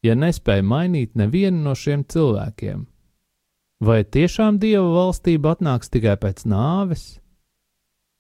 ja 0.06 0.16
nespēja 0.18 0.64
mainīt 0.66 1.14
nevienu 1.18 1.62
no 1.62 1.74
šiem 1.78 2.02
cilvēkiem. 2.10 2.86
Vai 3.86 4.02
tiešām 4.04 4.58
dieva 4.58 4.88
valstība 4.88 5.52
atnāks 5.52 5.92
tikai 5.92 6.16
pēc 6.20 6.46
nāves? 6.48 7.18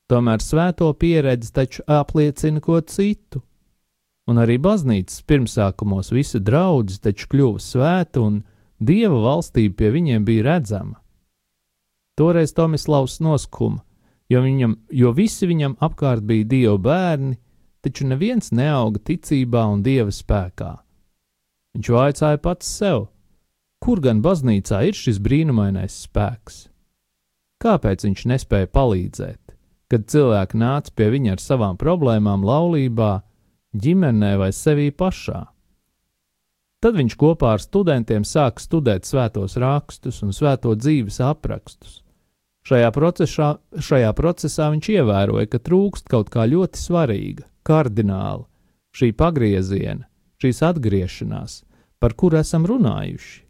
Tomēr 0.06 0.42
svēto 0.44 0.92
pieredze 0.94 1.50
taču 1.52 1.82
apliecina 1.90 2.60
ko 2.62 2.78
citu. 2.80 3.40
Un 4.30 4.38
arī 4.42 4.58
baznīcas 4.62 5.22
pirmsākumos 5.26 6.12
visa 6.14 6.38
draudzene 6.42 7.08
taču 7.08 7.30
kļuva 7.32 7.62
svēta 7.62 8.22
un 8.22 8.42
Dieva 8.80 9.16
valstība 9.24 9.78
pie 9.80 9.90
viņiem 9.94 10.24
bija 10.24 10.44
redzama. 10.50 11.00
Toreiz 12.16 12.52
Tomislavs 12.56 13.18
noskuma, 13.24 13.82
jo, 14.28 14.40
viņam, 14.44 14.76
jo 14.92 15.12
visi 15.16 15.48
viņam 15.48 15.76
apkārt 15.80 16.24
bija 16.28 16.44
Dieva 16.48 16.76
bērni, 16.80 17.36
taču 17.84 18.06
neviens 18.08 18.52
neauga 18.52 19.00
ticībā 19.00 19.66
un 19.72 19.82
Dieva 19.84 20.12
spēkā. 20.12 20.72
Viņš 21.76 21.90
vaicāja 21.92 22.40
pats 22.40 22.68
sev, 22.78 23.08
kur 23.84 24.00
gan 24.00 24.22
baznīcā 24.24 24.80
ir 24.88 24.96
šis 24.96 25.20
brīnumainais 25.24 25.96
spēks? 26.06 26.66
Kāpēc 27.62 28.04
viņš 28.04 28.24
nespēja 28.32 28.68
palīdzēt, 28.72 29.56
kad 29.92 30.08
cilvēki 30.12 30.60
nāca 30.60 30.92
pie 30.96 31.10
viņa 31.12 31.36
ar 31.36 31.44
savām 31.44 31.76
problēmām 31.80 32.44
laulībā, 32.44 33.12
ģimenē 33.76 34.36
vai 34.40 34.50
sevī 34.56 34.90
pašā? 34.92 35.46
Tad 36.84 36.98
viņš 36.98 37.14
kopā 37.16 37.54
ar 37.56 37.62
studentiem 37.62 38.24
sāka 38.28 38.60
studēt 38.62 39.08
svētos 39.08 39.56
rakstus 39.60 40.20
un 40.22 40.34
svēto 40.36 40.74
dzīves 40.76 41.22
aprakstus. 41.24 42.02
Šajā 42.66 42.90
procesā, 42.92 43.48
šajā 43.78 44.10
procesā 44.18 44.68
viņš 44.74 44.90
ievēroja, 44.96 45.46
ka 45.48 45.62
trūkst 45.62 46.10
kaut 46.10 46.32
kā 46.34 46.44
ļoti 46.50 46.80
svarīga, 46.80 47.46
kardināla, 47.66 48.44
šī 48.96 49.12
pagrieziena, 49.14 50.08
šīs 50.42 50.62
atgriešanās, 50.66 51.60
par 52.02 52.16
kuru 52.18 52.40
esam 52.42 52.66
runājuši. 52.68 53.44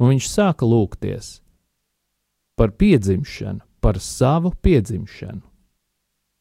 Un 0.00 0.14
viņš 0.14 0.28
sāka 0.28 0.68
lūgties 0.68 1.36
par 2.56 2.72
piedzimšanu, 2.72 3.60
par 3.84 4.00
savu 4.00 4.52
piedzimšanu. 4.64 5.44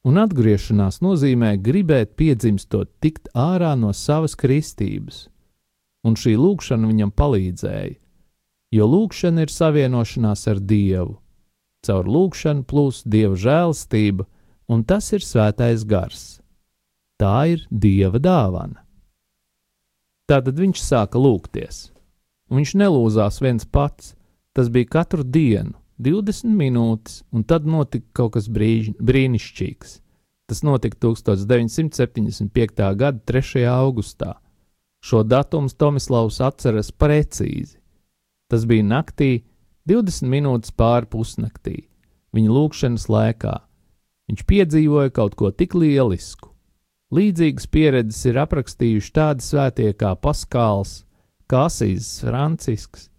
Un 0.05 0.19
atgriešanās 0.21 1.01
nozīmē 1.03 1.55
gribēt 1.59 2.13
piedzimstot, 2.15 2.91
tikt 3.03 3.27
ārā 3.35 3.73
no 3.75 3.91
savas 3.91 4.37
kristības, 4.39 5.25
un 6.05 6.17
šī 6.19 6.35
lūkšana 6.37 6.87
viņam 6.89 7.11
palīdzēja, 7.17 7.97
jo 8.77 8.87
lūkšana 8.91 9.45
ir 9.45 9.53
savienošanās 9.53 10.45
ar 10.51 10.61
Dievu. 10.61 11.17
Caur 11.85 12.07
lūkšanu 12.09 12.65
plūst 12.69 13.05
Dieva 13.09 13.37
žēlstība, 13.37 14.25
un 14.69 14.85
tas 14.85 15.11
ir 15.13 15.25
svētais 15.25 15.85
gars. 15.85 16.39
Tā 17.21 17.35
ir 17.53 17.65
Dieva 17.69 18.21
dāvana. 18.21 18.81
Tātad 20.25 20.57
viņš 20.57 20.81
sāka 20.81 21.21
lūgties. 21.21 21.91
Viņš 22.49 22.71
nelūzās 22.81 23.37
viens 23.41 23.65
pats, 23.65 24.15
tas 24.57 24.69
bija 24.73 24.89
katru 24.97 25.25
dienu, 25.25 25.75
20 26.01 26.49
minūtes, 26.49 27.21
un 27.31 27.45
tad 27.47 27.65
notika 27.69 28.05
kaut 28.13 28.33
kas 28.35 28.49
brīž, 28.51 28.95
brīnišķīgs. 28.97 29.99
Tas 30.49 30.61
notika 30.65 30.97
1975. 31.01 32.89
gada 32.97 33.21
3. 33.25 33.63
augustā. 33.69 34.35
Šo 35.05 35.21
datumu 35.23 35.69
Tomislavs 35.69 36.39
atceras 36.41 36.89
precīzi. 36.89 37.77
Tas 38.49 38.65
bija 38.65 38.85
naktī, 38.85 39.43
20 39.85 40.25
minūtes 40.31 40.73
pāri 40.73 41.05
pusnaktī, 41.11 41.75
viņa 42.33 42.53
lūkšanas 42.55 43.05
laikā. 43.13 43.53
Viņš 44.25 44.45
piedzīvoja 44.49 45.13
kaut 45.13 45.35
ko 45.37 45.51
tik 45.53 45.75
lielisku. 45.77 46.49
Līdzīgas 47.13 47.67
pieredzes 47.69 48.23
ir 48.25 48.39
aprakstījuši 48.41 49.11
tādi 49.13 49.45
svētie 49.45 49.91
kā 49.93 50.15
Paskāls, 50.17 51.03
Kasīs, 51.45 52.07
Francisks. 52.25 53.11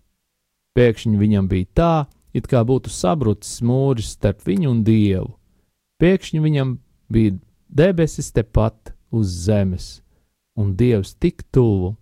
Pēkšņi 0.74 1.20
viņam 1.20 1.46
bija 1.48 1.70
tā, 1.78 1.92
it 2.34 2.50
kā 2.50 2.64
būtu 2.66 2.90
sabrucis 2.90 3.62
mūris 3.62 4.10
starp 4.16 4.42
viņu 4.48 4.72
un 4.72 4.82
dievu. 4.84 5.30
Pēkšņi 6.02 6.42
viņam 6.42 6.74
bija 7.14 7.38
debesis 7.70 8.32
tepat 8.34 8.90
uz 9.14 9.30
zemes, 9.46 10.00
un 10.56 10.74
dievs 10.76 11.14
tik 11.20 11.44
tuvu. 11.52 11.94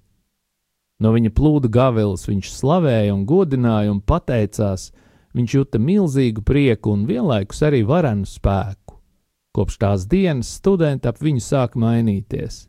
No 1.02 1.10
viņa 1.14 1.32
plūda 1.34 1.68
gavilis 1.68 2.28
viņš 2.28 2.52
slavēja 2.54 3.14
un 3.14 3.24
godināja 3.26 3.90
un 3.92 4.00
pateicās, 4.00 4.92
viņš 5.34 5.56
juta 5.58 5.80
milzīgu 5.82 6.44
prieku 6.46 6.94
un 6.94 7.04
vienlaikus 7.08 7.64
arī 7.66 7.82
varenu 7.86 8.26
spēku. 8.28 9.00
Kopš 9.54 9.78
tās 9.82 10.06
dienas 10.10 10.50
studenti 10.58 11.10
ap 11.10 11.20
viņu 11.22 11.42
sāk 11.42 11.76
mainīties. 11.78 12.64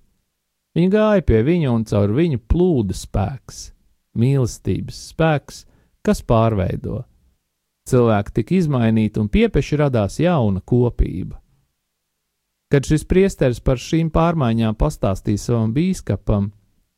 Viņi 0.75 0.91
gāja 0.91 1.23
pie 1.25 1.39
viņa 1.45 1.71
un 1.71 1.85
caur 1.87 2.11
viņu 2.13 2.41
plūda 2.51 2.97
spēks, 2.97 3.69
mīlestības 4.19 4.99
spēks, 5.13 5.63
kas 6.05 6.21
pārveido. 6.25 7.05
Cilvēki 7.89 8.33
tika 8.35 8.55
izmainīti 8.57 9.21
un 9.21 9.29
piepeši 9.29 9.79
radās 9.79 10.19
jauna 10.19 10.61
kopība. 10.65 11.37
Kad 12.73 12.87
šis 12.89 13.05
priesteris 13.05 13.61
par 13.61 13.77
šīm 13.81 14.09
pārmaiņām 14.13 14.77
pastāstīja 14.79 15.41
savam 15.41 15.73
bīskapam, 15.75 16.49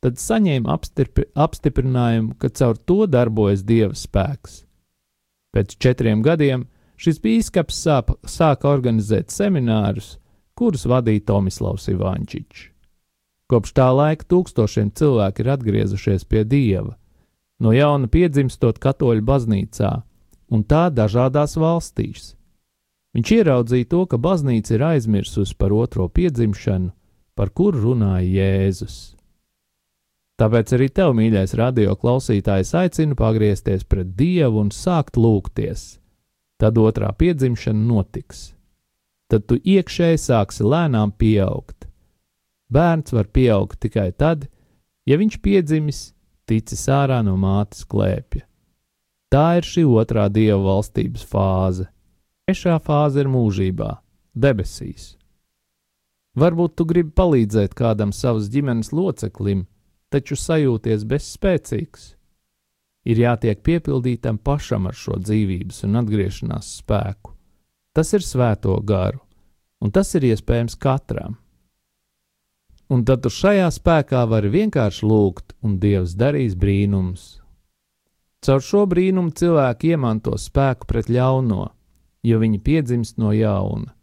tad 0.02 0.20
saņēma 0.22 0.72
apstipri, 0.72 1.26
apstiprinājumu, 1.34 2.36
ka 2.40 2.50
caur 2.54 2.78
to 2.78 3.04
darbojas 3.10 3.64
dieva 3.66 3.94
spēks. 3.98 4.62
Pēc 5.52 5.76
četriem 5.80 6.22
gadiem 6.24 6.64
šis 7.00 7.20
bīskaps 7.24 7.82
sāp, 7.84 8.14
sāka 8.24 8.70
organizēt 8.70 9.34
seminārus, 9.34 10.16
kurus 10.58 10.86
vadīja 10.88 11.26
Tomislavs 11.30 11.88
Ivančičs. 11.92 12.68
Kopš 13.48 13.72
tā 13.72 13.86
laika 13.96 14.26
tūkstošiem 14.28 14.90
cilvēku 14.92 15.40
ir 15.40 15.52
atgriezušies 15.54 16.26
pie 16.28 16.42
dieva, 16.44 16.98
no 17.64 17.72
jauna 17.72 18.10
piedzimstot 18.12 18.76
katoļu 18.82 19.24
baznīcā, 19.24 19.92
un 20.52 20.64
tā 20.68 20.88
dažādās 20.92 21.56
valstīs. 21.56 22.34
Viņš 23.16 23.30
ieraudzīja 23.38 23.88
to, 23.88 24.02
ka 24.10 24.18
baznīca 24.20 24.74
ir 24.76 24.84
aizmirsusi 24.92 25.56
par 25.58 25.72
otro 25.72 26.08
piedzimšanu, 26.12 26.90
par 27.38 27.52
kuru 27.54 27.80
runāja 27.86 28.28
Jēzus. 28.28 28.98
Tāpēc 30.38 30.74
arī 30.76 30.86
tev, 30.94 31.16
mīļais 31.18 31.56
radio 31.58 31.96
klausītājs, 31.98 32.74
aicinu 32.78 33.16
pagriezties 33.18 33.82
pret 33.88 34.12
Dievu 34.18 34.60
un 34.62 34.68
sākt 34.74 35.18
lūgties. 35.18 35.96
Tad 36.58 36.78
otrā 36.78 37.10
piedzimšana 37.14 37.80
notiks. 37.88 38.52
Tad 39.28 39.48
tu 39.50 39.58
iekšēji 39.58 40.20
sāksi 40.22 40.66
lēnām 40.66 41.10
pieaugt. 41.18 41.88
Bērns 42.70 43.14
var 43.16 43.26
pieaugt 43.32 43.80
tikai 43.82 44.12
tad, 44.12 44.46
ja 45.08 45.18
viņš 45.18 45.40
piedzimis, 45.42 46.00
ticis 46.48 46.86
ārā 46.92 47.22
no 47.24 47.34
mātes 47.40 47.84
klēpja. 47.88 48.44
Tā 49.32 49.58
ir 49.58 49.66
šī 49.68 49.84
otrā 49.88 50.28
dieva 50.32 50.60
valstības 50.64 51.24
fāze. 51.28 51.88
Trešā 52.48 52.78
fāze 52.80 53.20
ir 53.20 53.28
mūžībā, 53.28 53.90
debesīs. 54.32 55.18
Varbūt 56.40 56.78
tu 56.80 56.86
gribi 56.88 57.12
palīdzēt 57.12 57.74
kādam 57.76 58.08
savas 58.16 58.46
ģimenes 58.48 58.88
loceklim, 58.96 59.66
taču 60.08 60.38
sajūties 60.40 61.04
bezspēcīgs. 61.10 62.06
Ir 63.04 63.20
jātiek 63.20 63.60
piepildītam 63.60 64.40
pašam 64.40 64.88
ar 64.88 64.96
šo 64.96 65.20
dzīvības 65.20 65.84
un 65.84 66.00
atgriešanās 66.00 66.72
spēku. 66.80 67.36
Tas 67.92 68.16
ir 68.16 68.24
svēto 68.24 68.80
garu, 68.80 69.20
un 69.84 69.92
tas 69.92 70.16
ir 70.16 70.30
iespējams 70.32 70.80
katram. 70.80 71.36
Un 72.88 73.04
tad 73.04 73.28
tu 73.28 73.28
šajā 73.28 73.68
spēkā 73.76 74.24
vari 74.24 74.56
vienkārši 74.56 75.04
lūgt, 75.04 75.52
un 75.60 75.76
Dievs 75.84 76.16
darīs 76.16 76.56
brīnumus. 76.56 77.42
Caur 78.40 78.64
šo 78.64 78.86
brīnumu 78.88 79.36
cilvēki 79.36 79.92
iemanto 79.92 80.32
spēku 80.40 80.88
pret 80.88 81.12
ļauno, 81.12 81.74
jo 82.22 82.38
viņi 82.42 82.60
piedzimst 82.64 83.18
no 83.18 83.32
jauna. 83.32 83.94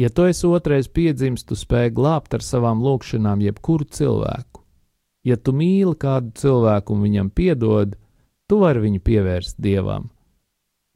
Ja 0.00 0.08
tu 0.08 0.24
esi 0.24 0.46
otrais 0.48 0.88
piedzimst, 0.88 1.48
tu 1.48 1.56
spēj 1.58 1.90
glābt 1.92 2.34
ar 2.34 2.44
savām 2.44 2.80
lūgšanām 2.80 3.42
jebkuru 3.44 3.84
cilvēku. 3.84 4.62
Ja 5.26 5.36
tu 5.36 5.52
mīli 5.52 5.92
kādu 6.00 6.32
cilvēku 6.40 6.94
un 6.94 7.02
viņam 7.04 7.28
piedod, 7.36 7.98
tu 8.48 8.60
vari 8.62 8.80
viņu 8.86 9.02
pievērst 9.04 9.60
dievam. 9.60 10.08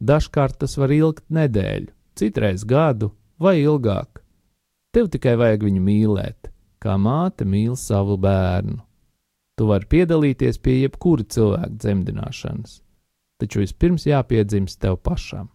Dažkārt 0.01 0.57
tas 0.62 0.79
var 0.81 0.92
ilgt 0.94 1.27
nedēļu, 1.29 1.92
citreiz 2.16 2.64
gadu 2.64 3.12
vai 3.38 3.59
ilgāk. 3.61 4.23
Tev 4.94 5.11
tikai 5.12 5.37
vajag 5.37 5.68
viņu 5.68 5.83
mīlēt, 5.85 6.51
kā 6.81 6.97
māte 6.97 7.44
mīl 7.44 7.77
savu 7.77 8.16
bērnu. 8.20 8.81
Tu 9.55 9.66
vari 9.68 9.87
piedalīties 9.90 10.59
pie 10.59 10.81
jebkura 10.81 11.27
cilvēka 11.31 11.77
dzemdināšanas, 11.77 12.81
taču 13.38 13.62
vispirms 13.62 14.09
jāpiedzimst 14.09 14.81
tev 14.83 14.97
pašam. 14.99 15.51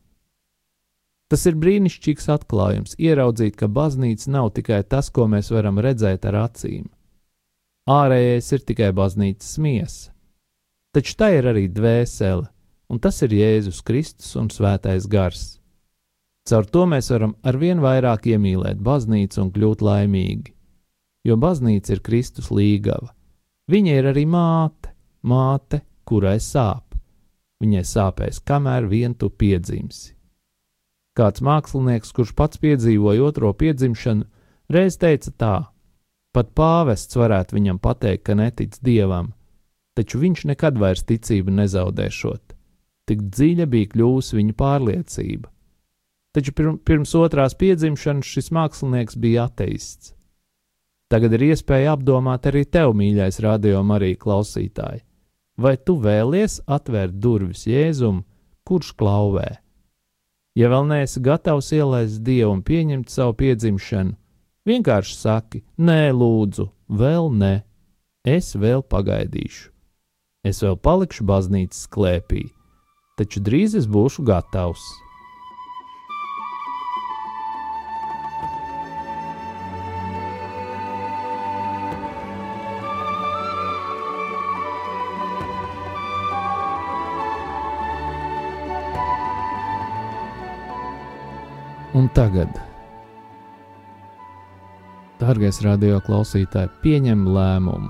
Tas 1.29 1.45
ir 1.45 1.57
brīnišķīgs 1.61 2.29
atklājums, 2.33 2.95
ieraudzīt, 2.97 3.55
ka 3.59 3.69
baznīca 3.69 4.31
nav 4.33 4.53
tikai 4.55 4.81
tas, 4.83 5.11
ko 5.13 5.27
mēs 5.29 5.51
varam 5.53 5.77
redzēt 5.81 6.25
ar 6.25 6.45
acīm 6.47 6.87
ārējais 7.89 8.51
ir 8.53 8.65
tikai 8.69 8.89
baznīcas 8.93 9.57
miesa. 9.61 10.11
Taču 10.93 11.15
tā 11.17 11.31
ir 11.37 11.47
arī 11.49 11.67
dvēsele, 11.69 12.45
un 12.89 13.01
tas 13.01 13.21
ir 13.25 13.33
Jēzus 13.33 13.81
Kristus 13.85 14.35
un 14.37 14.49
Svētais 14.53 15.07
Gars. 15.09 15.57
Caur 16.49 16.65
to 16.65 16.85
mēs 16.89 17.11
varam 17.13 17.35
arvien 17.45 17.81
vairāk 17.81 18.29
iemīlēt 18.31 18.81
baznīcu 18.81 19.41
un 19.43 19.51
kļūt 19.53 19.83
laimīgi, 19.85 20.53
jo 21.25 21.37
baznīca 21.37 21.95
ir 21.95 22.03
Kristus 22.05 22.49
līgava. 22.53 23.13
Viņa 23.69 23.97
ir 23.99 24.09
arī 24.13 24.25
māte, 24.25 24.93
māte, 25.21 25.83
kurai 26.09 26.39
sāp. 26.41 26.97
Viņai 27.61 27.83
sāpēs, 27.85 28.39
kamēr 28.41 28.87
vien 28.89 29.13
tu 29.13 29.29
piedzimsi. 29.29 30.15
Kāds 31.19 31.43
mākslinieks, 31.43 32.13
kurš 32.15 32.29
pats 32.31 32.61
piedzīvoja 32.63 33.25
otro 33.27 33.49
piedzimšanu, 33.51 34.23
reiz 34.71 34.95
teica 35.01 35.33
tā: 35.35 35.55
Pat 36.31 36.53
pāvests 36.55 37.17
varētu 37.19 37.57
viņam 37.57 37.79
pateikt, 37.83 38.23
ka 38.29 38.37
netic 38.39 38.77
dievam, 38.85 39.33
taču 39.99 40.21
viņš 40.21 40.45
nekad 40.53 40.79
vairs 40.79 41.03
ticību 41.09 41.51
nezaudēšot. 41.57 42.55
Tik 43.09 43.27
dziļa 43.35 43.67
bija 43.67 43.91
kļuvusi 43.91 44.37
viņa 44.37 44.55
pārliecība. 44.63 45.51
Taču 46.31 46.53
pirms 46.87 47.15
otrās 47.17 47.57
piedzimšanas 47.57 48.31
šis 48.37 48.51
mākslinieks 48.55 49.17
bija 49.19 49.49
ateists. 49.49 50.13
Tagad 51.09 51.33
ir 51.35 51.47
iespēja 51.49 51.97
apdomāt 51.97 52.45
arī 52.47 52.67
tev, 52.69 52.93
mīļais 52.95 53.41
radio 53.43 53.81
Marija 53.83 54.21
klausītāji, 54.23 55.01
vai 55.57 55.75
tu 55.81 55.97
vēlies 55.99 56.61
atvērt 56.69 57.17
durvis 57.17 57.65
Jēzum, 57.67 58.21
kurš 58.63 58.93
klauvē? 58.93 59.57
Ja 60.59 60.67
vēl 60.71 60.89
neesi 60.89 61.21
gatavs 61.23 61.71
ielaist 61.71 62.19
Dievu 62.25 62.51
un 62.57 62.65
pieņemt 62.67 63.11
savu 63.13 63.37
piedzimšanu, 63.39 64.17
Vienkārši 64.69 65.15
saki, 65.15 65.59
nē, 65.81 66.11
lūdzu, 66.13 66.67
vēl 66.93 67.31
ne, 67.33 67.53
es 68.27 68.51
vēl 68.59 68.83
pagaidīšu. 68.85 69.71
Es 70.45 70.59
vēl 70.61 70.75
palikšu 70.77 71.25
baznīcas 71.25 71.87
klēpī, 71.89 72.43
taču 73.17 73.41
drīz 73.43 73.73
es 73.79 73.87
būšu 73.89 74.27
gatavs. 74.27 74.83
Un 91.99 92.05
tagad 92.15 92.53
Dārgais 95.19 95.57
radio 95.65 95.97
klausītāj, 96.05 96.69
pieņem 96.79 97.25
lēmumu, 97.27 97.89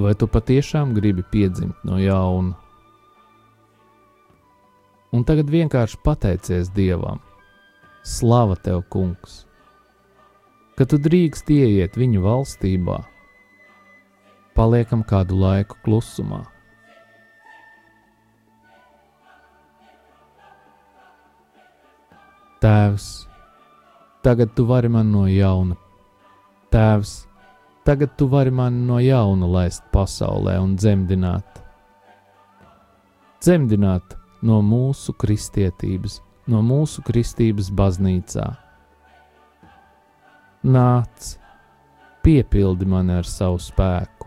vai 0.00 0.14
tu 0.16 0.28
patiešām 0.30 0.94
gribi 0.96 1.20
piedzimt 1.34 1.82
no 1.84 1.98
jauna. 2.00 2.54
Un 5.12 5.26
tagad 5.28 5.52
vienkārši 5.52 6.00
pateicies 6.06 6.72
Dievam, 6.72 7.20
slava 8.00 8.56
tev, 8.56 8.86
Kungs, 8.88 9.42
ka 10.80 10.88
tu 10.88 10.96
drīkst 10.96 11.52
ieiet 11.52 12.00
viņu 12.00 12.24
valstībā. 12.24 13.02
Paliekam 14.56 15.04
kādu 15.04 15.36
laiku 15.44 15.76
klusumā. 15.84 16.46
Tēvs, 22.60 23.26
tagad 24.24 24.54
tu 24.56 24.64
vari 24.64 24.88
man 24.88 25.12
no 25.12 25.26
jauna 25.28 25.76
Tēvs, 26.72 27.26
tagad 27.86 28.16
tu 28.18 28.26
vari 28.26 28.50
mani 28.50 28.82
no 28.88 28.98
jauna 29.00 29.46
laist 29.46 29.84
pasaulē 29.92 30.58
un 30.60 30.74
dzemdināt. 30.76 31.62
dzemdināt 33.40 34.16
no 34.42 34.58
mūsu 34.62 35.14
kristietības, 35.14 36.20
no 36.50 36.62
mūsu 36.62 37.04
kristības 37.06 37.70
baznīcā. 37.70 38.46
Nāc, 40.66 41.36
piepildi 42.26 42.88
mani 42.90 43.14
ar 43.20 43.28
savu 43.30 43.60
spēku, 43.62 44.26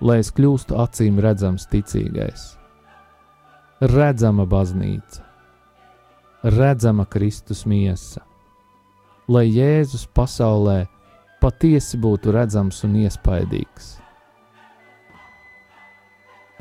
lai 0.00 0.18
es 0.22 0.32
kļūstu 0.32 0.78
acīm 0.80 1.20
redzams 1.20 1.66
ticīgais, 1.68 2.46
redzama 3.92 4.46
baznīca, 4.48 5.26
redzama 6.42 7.04
Kristus 7.06 7.62
miesa, 7.66 8.24
lai 9.28 9.46
Jēzus 9.46 10.08
pasaulē 10.10 10.86
patiesi 11.42 11.98
būtu 11.98 12.34
redzams 12.34 12.82
un 12.86 12.96
iespaidīgs. 13.02 13.96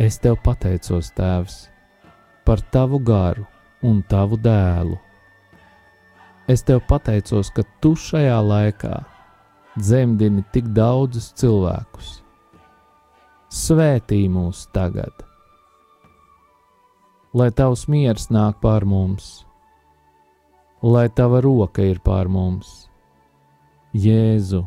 Es 0.01 0.17
tev 0.21 0.39
pateicos, 0.41 1.11
Tēvs, 1.17 1.57
par 2.45 2.61
tavu 2.73 2.97
garu 3.05 3.45
un 3.85 4.01
tavu 4.09 4.37
dēlu. 4.37 4.97
Es 6.49 6.65
tev 6.65 6.81
pateicos, 6.89 7.51
ka 7.53 7.65
tu 7.81 7.93
šajā 7.97 8.39
laikā 8.41 8.95
dzemdini 9.77 10.43
tik 10.53 10.71
daudzus 10.75 11.31
cilvēkus. 11.37 12.15
Svētī 13.51 14.23
mūs 14.31 14.63
tagad, 14.73 15.13
lai 17.35 17.51
tavs 17.51 17.85
miers 17.91 18.29
nāk 18.31 18.61
pār 18.63 18.85
mums, 18.87 19.41
lai 20.81 21.09
tava 21.09 21.41
roka 21.41 21.83
ir 21.85 21.99
pār 22.01 22.27
mums. 22.27 22.89
Jēzu, 23.93 24.63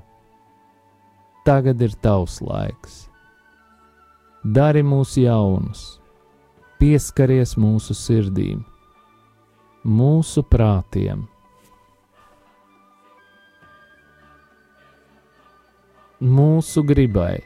tagad 1.44 1.80
ir 1.82 1.94
tavs 2.04 2.38
laiks. 2.44 3.04
Dari 4.44 4.82
mūs 4.84 5.16
jaunus, 5.16 5.98
pieskaries 6.78 7.56
mūsu 7.56 7.96
sirdīm, 7.96 8.60
mūsu 9.84 10.44
prātiem. 10.44 11.24
Mūsu 16.24 16.84
gribai, 16.86 17.40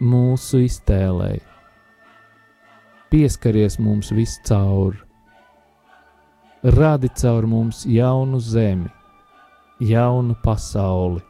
mūsu 0.00 0.64
iztēlei, 0.64 1.38
pieskaries 3.12 3.78
mums 3.80 4.10
viscaur, 4.12 4.96
radi 6.76 7.08
caur 7.22 7.46
mums 7.46 7.84
jaunu 7.86 8.40
zemi, 8.40 8.90
jaunu 9.80 10.36
pasauli. 10.44 11.24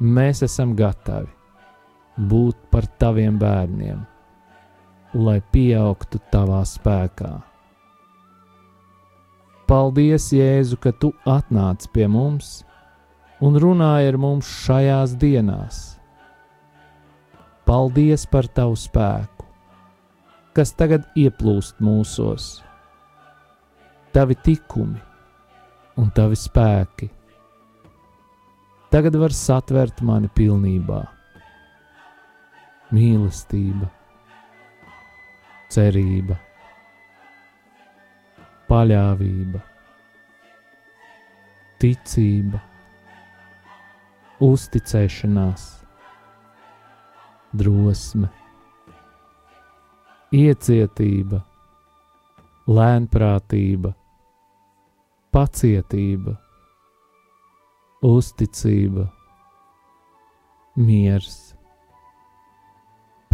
Mēs 0.00 0.42
esam 0.46 0.74
gatavi 0.76 1.30
būt 2.30 2.66
par 2.70 2.86
taviem 2.98 3.38
bērniem 3.38 4.02
lai 5.14 5.38
pieaugtu 5.54 6.18
tavā 6.32 6.60
spēkā. 6.66 7.38
Paldies, 9.64 10.28
Jēzu, 10.34 10.76
ka 10.76 10.92
tu 10.92 11.12
atnāc 11.28 11.86
pie 11.94 12.08
mums 12.10 12.64
un 13.44 13.56
runāji 13.60 14.10
ar 14.10 14.18
mums 14.20 14.50
šajās 14.66 15.14
dienās. 15.20 15.80
Paldies 17.64 18.26
par 18.28 18.48
tavu 18.52 18.76
spēku, 18.76 19.46
kas 20.52 20.74
tagad 20.76 21.06
ieplūst 21.16 21.80
mūsos, 21.80 22.58
tavi 24.14 24.36
tikumi 24.38 25.00
un 25.98 26.10
tavi 26.14 26.38
spēki. 26.38 27.08
Tagad 28.94 29.16
var 29.18 29.34
satvert 29.34 30.04
mani 30.06 30.30
pilnībā. 30.30 31.00
Mīlestība 32.94 33.88
cerība, 35.74 36.36
paļāvība, 38.68 39.62
ticība, 41.82 42.60
uzticēšanās, 44.44 45.66
drosme, 47.64 48.30
iecietība, 50.34 51.42
lēnprātība, 52.70 53.94
pacietība, 55.34 56.36
uzticība, 58.06 59.08
miers, 60.78 61.36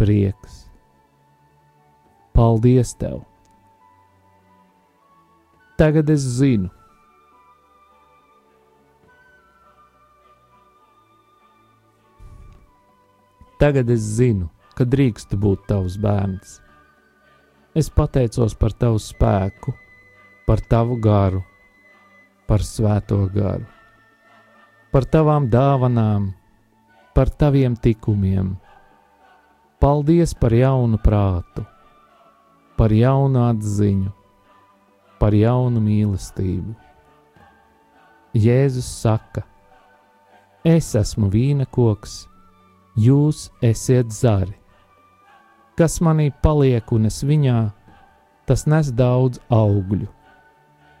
prieks 0.01 0.65
Paldies 2.33 2.93
tev! 2.95 3.19
Tagad 5.77 6.09
es 6.09 6.23
zinu, 6.39 6.69
Tagad 13.59 13.91
es 13.93 14.01
zinu, 14.01 14.47
ka 14.73 14.87
drīkstu 14.89 15.37
būt 15.37 15.67
tavs 15.69 15.99
bērns. 16.01 16.55
Es 17.77 17.91
pateicos 17.93 18.55
par 18.57 18.73
tavu 18.73 18.97
spēku, 18.97 19.75
par 20.47 20.63
tavu 20.71 20.97
garu, 20.97 21.43
par 22.51 22.65
svēto 22.67 23.15
garu, 23.31 23.63
par 24.91 25.05
tavām 25.07 25.45
dāvanām, 25.47 26.25
par 27.15 27.29
taviem 27.31 27.77
tikumiem. 27.79 28.57
Paldies 29.79 30.33
par 30.35 30.51
jaunu 30.51 30.99
prātu, 30.99 31.63
par 32.75 32.91
jaunu 32.91 33.45
atziņu, 33.45 34.11
par 35.23 35.31
jaunu 35.31 35.79
mīlestību. 35.79 36.75
Jēzus 38.35 38.91
saka: 38.99 39.47
Es 40.67 40.91
esmu 40.99 41.31
vīna 41.31 41.71
koks, 41.71 42.25
jūs 42.99 43.47
esat 43.63 44.11
zari. 44.11 44.57
Kas 45.79 46.01
manī 46.03 46.33
paliek 46.43 46.91
un 46.91 47.07
es 47.07 47.23
viņā, 47.23 47.61
tas 48.43 48.67
nes 48.67 48.91
daudz 48.91 49.39
augļu, 49.47 50.11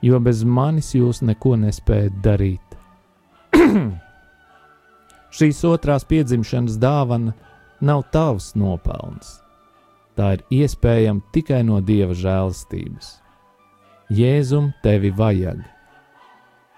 jo 0.01 0.19
bez 0.19 0.43
manis 0.43 0.93
jūs 0.95 1.21
neko 1.25 1.55
nespējat 1.61 2.17
darīt. 2.23 2.79
Šīs 5.37 5.61
otrās 5.67 6.03
piedzimšanas 6.07 6.75
dāvana 6.81 7.37
nav 7.81 8.03
tavs 8.11 8.53
nopelns 8.59 9.41
tā 10.21 10.35
ir 10.35 10.43
iespējama 10.61 11.23
tikai 11.33 11.61
no 11.65 11.79
dieva 11.81 12.15
žēlastības. 12.17 13.15
Jēzum 14.11 14.71
tevi 14.83 15.11
vajag. 15.15 15.61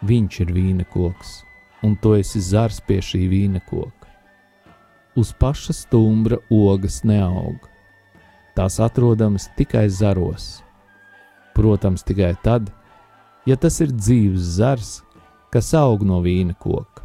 Viņš 0.03 0.39
ir 0.43 0.53
vīna 0.53 0.85
koks, 0.93 1.41
un 1.83 1.95
tu 1.99 2.13
esi 2.17 2.41
zars 2.43 2.81
pie 2.87 2.99
šī 3.03 3.25
vīna 3.31 3.63
koka. 3.67 4.09
Uz 5.19 5.33
paša 5.39 5.75
stumbra 5.77 6.39
ogas 6.51 7.01
neaug. 7.07 7.57
Tās 8.55 8.79
atrodamas 8.81 9.49
tikai 9.57 9.87
zaros. 9.89 10.61
Protams, 11.53 12.05
tikai 12.05 12.33
tad, 12.45 12.69
ja 13.45 13.57
tas 13.59 13.79
ir 13.83 13.91
dzīves 13.91 14.55
zars, 14.57 14.93
kas 15.53 15.73
aug 15.77 16.05
no 16.07 16.21
vīna 16.23 16.55
koka. 16.59 17.03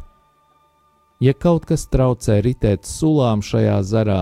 Ja 1.19 1.33
kaut 1.35 1.65
kas 1.67 1.83
traucē 1.91 2.39
ritēt 2.45 2.87
sulām 2.87 3.43
šajā 3.43 3.75
zarā, 3.83 4.21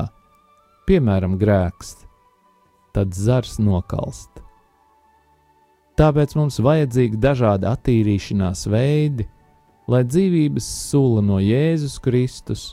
piemēram, 0.89 1.37
grēks, 1.37 1.93
tad 2.95 3.13
zars 3.13 3.59
nokalst. 3.61 4.41
Tāpēc 5.97 6.33
mums 6.37 6.59
vajadzīgi 6.61 7.17
dažādi 7.21 7.65
attīrīšanās 7.69 8.65
veidi, 8.69 9.27
lai 9.89 10.03
dzīvības 10.05 10.65
sula 10.89 11.23
no 11.25 11.39
Jēzus 11.41 11.97
Kristus 12.03 12.67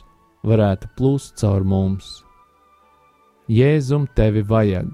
varētu 0.45 0.89
plūst 0.97 1.39
caur 1.41 1.65
mums. 1.65 2.19
Jēzum 3.49 4.07
tevi 4.17 4.41
vajag, 4.45 4.91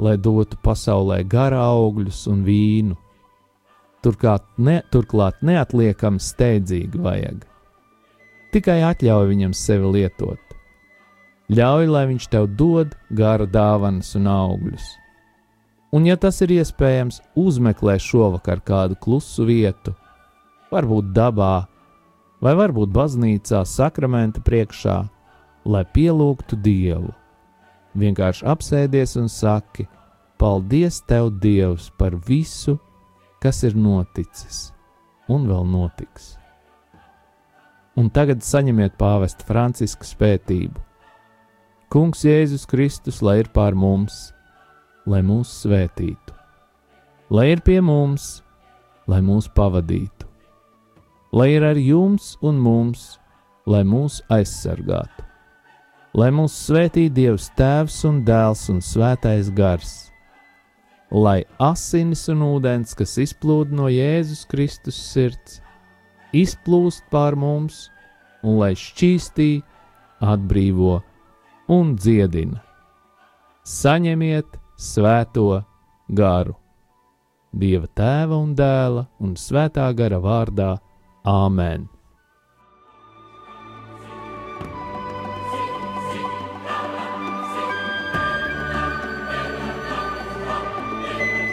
lai 0.00 0.16
dotu 0.16 0.56
pasaulē 0.64 1.20
garā 1.28 1.62
augļus 1.74 2.26
un 2.32 2.44
vīnu. 2.44 2.96
Turklāt, 4.00 4.46
ne, 4.56 4.80
turklāt 4.92 5.42
neatliekami 5.44 6.22
steidzīgi 6.24 7.00
vajag. 7.04 7.42
Tikai 8.54 8.80
atļauj 8.88 9.28
viņam 9.28 9.52
sevi 9.54 9.92
lietot 9.98 10.50
Ļauj, 11.50 11.88
lai 11.90 12.04
viņš 12.06 12.26
tev 12.30 12.44
dod 12.54 12.92
gara 13.10 13.42
dāvanas 13.42 14.12
un 14.14 14.28
augļus. 14.30 14.84
Un, 15.90 16.04
ja 16.06 16.14
tas 16.14 16.36
ir 16.44 16.52
iespējams, 16.54 17.16
uzmeklē 17.34 17.96
šovakar 17.98 18.60
kādu 18.62 18.94
klusu 18.94 19.48
vietu, 19.48 19.96
varbūt 20.70 21.08
dabā, 21.16 21.64
vai 22.38 22.52
varbūt 22.54 22.92
baznīcā, 22.94 23.64
sakramenta 23.66 24.38
priekšā, 24.46 25.00
lai 25.66 25.82
pielūgtu 25.90 26.60
Dievu. 26.62 27.10
Vienkārši 27.98 28.46
apsēdies 28.46 29.16
un 29.18 29.26
saki: 29.26 29.88
Paldies, 30.38 31.00
Tev, 31.02 31.32
Dievs, 31.42 31.90
par 31.98 32.14
visu, 32.28 32.76
kas 33.40 33.62
ir 33.64 33.76
noticis 33.76 34.68
un 35.30 35.46
vēl 35.48 35.64
notiks. 35.68 36.34
Un 37.98 38.12
tagad 38.12 38.44
saņemiet 38.44 38.94
pāvesta 39.00 39.46
Franciska 39.48 40.06
spētību 40.06 40.90
Kungs 41.90 42.20
Jēzus 42.22 42.68
Kristus, 42.70 43.16
lai 43.18 43.40
ir 43.40 43.48
pār 43.50 43.74
mums, 43.74 44.28
lai 45.10 45.24
mūs 45.26 45.50
svētītu, 45.64 46.36
lai 47.34 47.48
ir 47.50 47.64
pie 47.66 47.80
mums, 47.82 48.44
lai 49.10 49.18
mūs 49.26 49.48
pavadītu, 49.50 50.28
lai 51.34 51.48
ir 51.56 51.66
ar 51.66 51.80
jums 51.82 52.36
un 52.46 52.60
mums, 52.62 53.16
lai 53.66 53.82
mūs 53.82 54.20
aizsargātu, 54.30 55.26
lai 56.14 56.30
mūs 56.30 56.54
svētī 56.68 57.08
Dievs 57.10 57.50
Tēvs 57.58 58.04
un 58.06 58.22
Dēls 58.22 58.68
un 58.70 58.78
Svētais 58.78 59.50
Gars, 59.50 60.09
lai 61.10 61.42
asinis 61.58 62.26
un 62.30 62.44
ūdens, 62.46 62.94
kas 62.98 63.16
izplūda 63.22 63.74
no 63.74 63.88
Jēzus 63.90 64.46
Kristus 64.50 64.98
sirds, 65.10 65.60
izplūst 66.32 67.04
pār 67.10 67.36
mums 67.38 67.88
un 68.46 68.60
lai 68.62 68.72
šķīstī, 68.78 69.50
atbrīvo 70.20 71.00
un 71.70 71.94
dziedina. 71.98 72.62
Saņemiet 73.66 74.56
svēto 74.80 75.62
garu, 76.16 76.56
Dieva 77.50 77.88
tēva 77.98 78.36
un 78.38 78.52
dēla 78.54 79.08
un 79.18 79.34
svētā 79.34 79.88
gara 79.98 80.20
vārdā 80.22 80.76
Āmen! 81.26 81.88